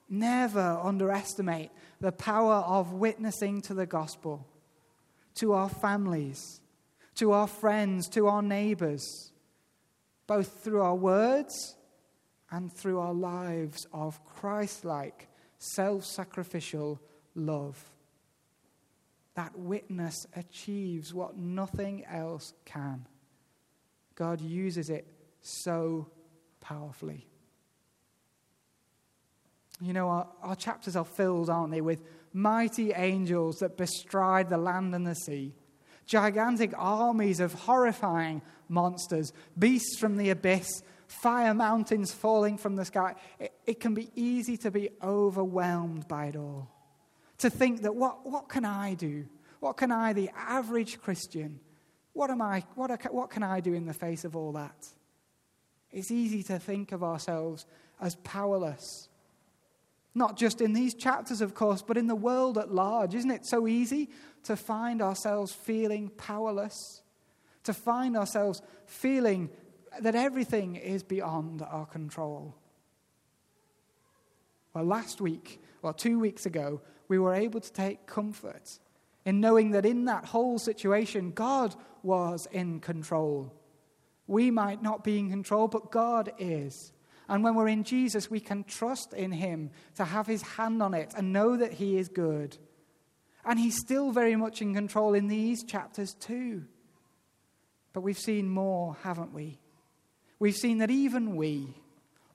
Never 0.08 0.80
underestimate 0.84 1.72
the 2.00 2.12
power 2.12 2.56
of 2.56 2.94
witnessing 2.94 3.62
to 3.64 3.74
the 3.74 3.86
gospel, 3.86 4.46
to 5.36 5.54
our 5.54 5.70
families, 5.70 6.62
to 7.16 7.32
our 7.32 7.48
friends, 7.48 8.08
to 8.10 8.28
our 8.28 8.42
neighbors, 8.42 9.32
both 10.28 10.64
through 10.64 10.82
our 10.82 10.96
words 10.96 11.76
and 12.52 12.72
through 12.72 13.00
our 13.00 13.14
lives 13.14 13.88
of 13.94 14.24
Christ 14.26 14.86
like, 14.86 15.30
self 15.58 16.04
sacrificial 16.06 17.00
love. 17.36 17.84
That 19.36 19.58
witness 19.58 20.28
achieves 20.36 21.14
what 21.14 21.38
nothing 21.38 22.06
else 22.06 22.54
can. 22.66 23.08
God 24.16 24.42
uses 24.42 24.90
it 24.90 25.08
so 25.42 26.10
powerfully. 26.60 27.26
You 29.80 29.94
know, 29.94 30.10
our, 30.10 30.28
our 30.44 30.56
chapters 30.56 30.96
are 30.96 31.06
filled, 31.06 31.50
aren't 31.50 31.72
they, 31.72 31.82
with 31.82 32.04
mighty 32.34 32.92
angels 32.92 33.58
that 33.58 33.78
bestride 33.78 34.50
the 34.50 34.58
land 34.58 34.94
and 34.94 35.08
the 35.08 35.16
sea, 35.16 35.56
gigantic 36.06 36.72
armies 36.78 37.40
of 37.40 37.54
horrifying 37.54 38.42
monsters, 38.70 39.34
beasts 39.58 39.98
from 39.98 40.18
the 40.18 40.30
abyss, 40.30 40.84
fire 41.08 41.54
mountains 41.54 42.14
falling 42.14 42.58
from 42.58 42.76
the 42.76 42.86
sky. 42.86 43.16
It, 43.40 43.54
it 43.66 43.80
can 43.80 43.94
be 43.94 44.12
easy 44.16 44.56
to 44.58 44.72
be 44.72 44.90
overwhelmed 45.02 46.08
by 46.08 46.28
it 46.28 46.36
all. 46.36 46.70
To 47.42 47.50
think 47.50 47.82
that 47.82 47.96
what, 47.96 48.26
what 48.26 48.50
can 48.50 48.66
I 48.66 48.94
do? 48.94 49.26
What 49.60 49.78
can 49.78 49.92
I, 49.92 50.14
the 50.14 50.30
average 50.36 51.02
Christian, 51.02 51.60
what, 52.14 52.30
am 52.30 52.42
I, 52.42 52.64
what, 52.76 52.92
what 53.12 53.30
can 53.32 53.42
I 53.42 53.60
do 53.60 53.74
in 53.74 53.86
the 53.86 53.94
face 53.94 54.26
of 54.26 54.36
all 54.36 54.52
that? 54.54 54.88
It's 55.92 56.12
easy 56.12 56.44
to 56.44 56.60
think 56.60 56.92
of 56.92 57.04
ourselves 57.04 57.66
as 58.00 58.16
powerless. 58.18 59.10
Not 60.14 60.38
just 60.38 60.62
in 60.62 60.74
these 60.74 60.94
chapters, 60.94 61.42
of 61.42 61.56
course, 61.56 61.82
but 61.82 61.98
in 61.98 62.06
the 62.06 62.16
world 62.16 62.60
at 62.60 62.72
large. 62.72 63.16
Isn't 63.16 63.32
it 63.32 63.46
so 63.46 63.68
easy 63.68 64.10
to 64.44 64.56
find 64.56 65.02
ourselves 65.02 65.52
feeling 65.52 66.10
powerless? 66.10 67.02
To 67.64 67.74
find 67.74 68.16
ourselves 68.16 68.62
feeling 68.86 69.50
that 70.00 70.16
everything 70.16 70.76
is 70.76 71.02
beyond 71.02 71.64
our 71.64 71.88
control. 71.88 72.56
Well, 74.74 74.86
last 74.86 75.22
week, 75.22 75.60
well, 75.82 75.94
two 75.94 76.20
weeks 76.20 76.46
ago, 76.46 76.82
we 77.12 77.20
were 77.20 77.34
able 77.34 77.60
to 77.60 77.74
take 77.74 78.08
comfort 78.08 78.80
in 79.26 79.42
knowing 79.42 79.72
that 79.72 79.86
in 79.86 80.06
that 80.06 80.24
whole 80.24 80.58
situation, 80.58 81.32
God 81.32 81.76
was 82.04 82.48
in 82.54 82.80
control. 82.80 83.54
We 84.28 84.50
might 84.50 84.82
not 84.82 85.04
be 85.04 85.20
in 85.20 85.30
control, 85.30 85.68
but 85.68 85.92
God 85.92 86.32
is. 86.40 86.94
And 87.28 87.44
when 87.44 87.56
we're 87.56 87.68
in 87.68 87.84
Jesus, 87.84 88.32
we 88.32 88.40
can 88.40 88.64
trust 88.64 89.12
in 89.12 89.34
Him 89.34 89.72
to 89.96 90.06
have 90.06 90.26
His 90.26 90.42
hand 90.42 90.82
on 90.82 90.94
it 90.94 91.14
and 91.18 91.34
know 91.34 91.58
that 91.58 91.74
He 91.74 91.98
is 91.98 92.08
good. 92.08 92.58
And 93.44 93.60
He's 93.60 93.76
still 93.76 94.12
very 94.14 94.38
much 94.38 94.62
in 94.62 94.74
control 94.74 95.14
in 95.14 95.28
these 95.28 95.66
chapters 95.66 96.14
too. 96.14 96.64
But 97.92 98.04
we've 98.04 98.18
seen 98.18 98.50
more, 98.50 98.96
haven't 99.04 99.34
we? 99.34 99.60
We've 100.40 100.56
seen 100.56 100.78
that 100.78 100.90
even 100.90 101.36
we, 101.36 101.76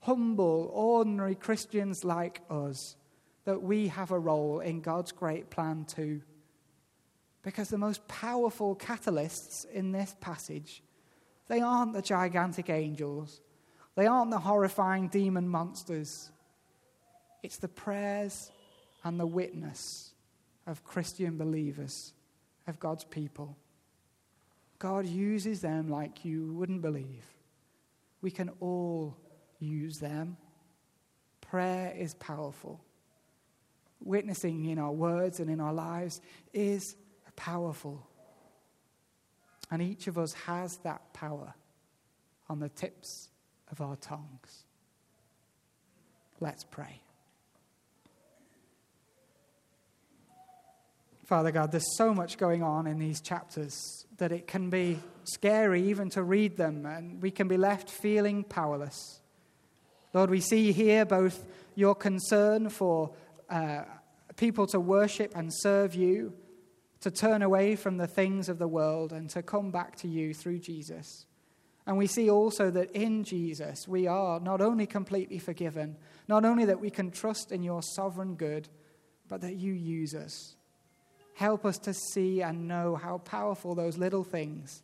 humble, 0.00 0.70
ordinary 0.70 1.34
Christians 1.34 2.04
like 2.04 2.42
us, 2.50 2.94
that 3.46 3.62
we 3.62 3.88
have 3.88 4.10
a 4.10 4.18
role 4.18 4.60
in 4.60 4.80
God's 4.80 5.12
great 5.12 5.50
plan 5.50 5.84
too. 5.86 6.20
Because 7.42 7.68
the 7.68 7.78
most 7.78 8.06
powerful 8.08 8.74
catalysts 8.76 9.64
in 9.70 9.92
this 9.92 10.14
passage, 10.20 10.82
they 11.46 11.60
aren't 11.60 11.94
the 11.94 12.02
gigantic 12.02 12.68
angels, 12.68 13.40
they 13.94 14.06
aren't 14.06 14.32
the 14.32 14.38
horrifying 14.38 15.08
demon 15.08 15.48
monsters. 15.48 16.30
It's 17.42 17.58
the 17.58 17.68
prayers 17.68 18.50
and 19.04 19.18
the 19.18 19.26
witness 19.26 20.12
of 20.66 20.82
Christian 20.82 21.38
believers, 21.38 22.12
of 22.66 22.80
God's 22.80 23.04
people. 23.04 23.56
God 24.80 25.06
uses 25.06 25.60
them 25.60 25.88
like 25.88 26.24
you 26.24 26.52
wouldn't 26.54 26.82
believe. 26.82 27.24
We 28.20 28.32
can 28.32 28.50
all 28.58 29.16
use 29.60 30.00
them. 30.00 30.36
Prayer 31.40 31.94
is 31.96 32.14
powerful. 32.14 32.80
Witnessing 34.00 34.66
in 34.66 34.78
our 34.78 34.92
words 34.92 35.40
and 35.40 35.50
in 35.50 35.60
our 35.60 35.72
lives 35.72 36.20
is 36.52 36.96
powerful. 37.34 38.06
And 39.70 39.82
each 39.82 40.06
of 40.06 40.16
us 40.18 40.32
has 40.32 40.76
that 40.78 41.12
power 41.12 41.54
on 42.48 42.60
the 42.60 42.68
tips 42.68 43.30
of 43.70 43.80
our 43.80 43.96
tongues. 43.96 44.64
Let's 46.40 46.64
pray. 46.64 47.00
Father 51.24 51.50
God, 51.50 51.72
there's 51.72 51.96
so 51.96 52.14
much 52.14 52.38
going 52.38 52.62
on 52.62 52.86
in 52.86 53.00
these 53.00 53.20
chapters 53.20 54.06
that 54.18 54.30
it 54.30 54.46
can 54.46 54.70
be 54.70 55.00
scary 55.24 55.88
even 55.88 56.08
to 56.10 56.22
read 56.22 56.56
them, 56.56 56.86
and 56.86 57.20
we 57.20 57.32
can 57.32 57.48
be 57.48 57.56
left 57.56 57.90
feeling 57.90 58.44
powerless. 58.44 59.20
Lord, 60.14 60.30
we 60.30 60.40
see 60.40 60.70
here 60.70 61.04
both 61.04 61.44
your 61.74 61.96
concern 61.96 62.68
for 62.68 63.10
uh, 63.50 63.82
people 64.36 64.66
to 64.68 64.80
worship 64.80 65.32
and 65.34 65.52
serve 65.52 65.94
you, 65.94 66.34
to 67.00 67.10
turn 67.10 67.42
away 67.42 67.76
from 67.76 67.96
the 67.96 68.06
things 68.06 68.48
of 68.48 68.58
the 68.58 68.68
world, 68.68 69.12
and 69.12 69.28
to 69.30 69.42
come 69.42 69.70
back 69.70 69.96
to 69.96 70.08
you 70.08 70.34
through 70.34 70.58
Jesus. 70.58 71.26
And 71.86 71.96
we 71.96 72.06
see 72.06 72.28
also 72.30 72.70
that 72.70 72.90
in 72.92 73.22
Jesus 73.22 73.86
we 73.86 74.06
are 74.06 74.40
not 74.40 74.60
only 74.60 74.86
completely 74.86 75.38
forgiven, 75.38 75.96
not 76.26 76.44
only 76.44 76.64
that 76.64 76.80
we 76.80 76.90
can 76.90 77.10
trust 77.10 77.52
in 77.52 77.62
your 77.62 77.82
sovereign 77.82 78.34
good, 78.34 78.68
but 79.28 79.40
that 79.42 79.56
you 79.56 79.72
use 79.72 80.14
us 80.14 80.56
Help 81.36 81.66
us 81.66 81.76
to 81.76 81.92
see 81.92 82.40
and 82.40 82.66
know 82.66 82.96
how 82.96 83.18
powerful 83.18 83.74
those 83.74 83.98
little 83.98 84.24
things, 84.24 84.82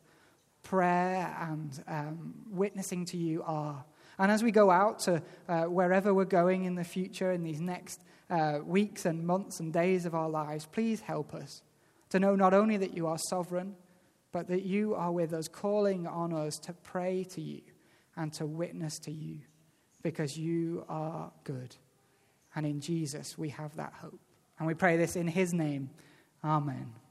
prayer 0.61 1.35
and 1.41 1.83
um, 1.87 2.35
witnessing 2.51 3.05
to 3.05 3.17
you, 3.17 3.41
are. 3.41 3.83
And 4.19 4.31
as 4.31 4.43
we 4.43 4.51
go 4.51 4.69
out 4.69 4.99
to 4.99 5.23
uh, 5.49 5.63
wherever 5.63 6.13
we're 6.13 6.25
going 6.25 6.65
in 6.65 6.75
the 6.75 6.83
future, 6.83 7.31
in 7.31 7.41
these 7.41 7.59
next 7.59 8.01
uh, 8.29 8.59
weeks 8.65 9.05
and 9.05 9.25
months 9.25 9.59
and 9.59 9.71
days 9.73 10.05
of 10.05 10.15
our 10.15 10.29
lives, 10.29 10.65
please 10.65 11.01
help 11.01 11.33
us 11.33 11.61
to 12.09 12.19
know 12.19 12.35
not 12.35 12.53
only 12.53 12.77
that 12.77 12.95
you 12.95 13.07
are 13.07 13.17
sovereign, 13.17 13.75
but 14.31 14.47
that 14.47 14.63
you 14.63 14.95
are 14.95 15.11
with 15.11 15.33
us, 15.33 15.47
calling 15.47 16.07
on 16.07 16.33
us 16.33 16.57
to 16.57 16.73
pray 16.73 17.23
to 17.23 17.41
you 17.41 17.61
and 18.15 18.33
to 18.33 18.45
witness 18.45 18.99
to 18.99 19.11
you, 19.11 19.39
because 20.01 20.37
you 20.37 20.85
are 20.89 21.31
good. 21.43 21.75
And 22.55 22.65
in 22.65 22.81
Jesus, 22.81 23.37
we 23.37 23.49
have 23.49 23.75
that 23.77 23.93
hope. 23.93 24.19
And 24.57 24.67
we 24.67 24.73
pray 24.73 24.97
this 24.97 25.15
in 25.15 25.27
his 25.27 25.53
name. 25.53 25.89
Amen. 26.43 27.02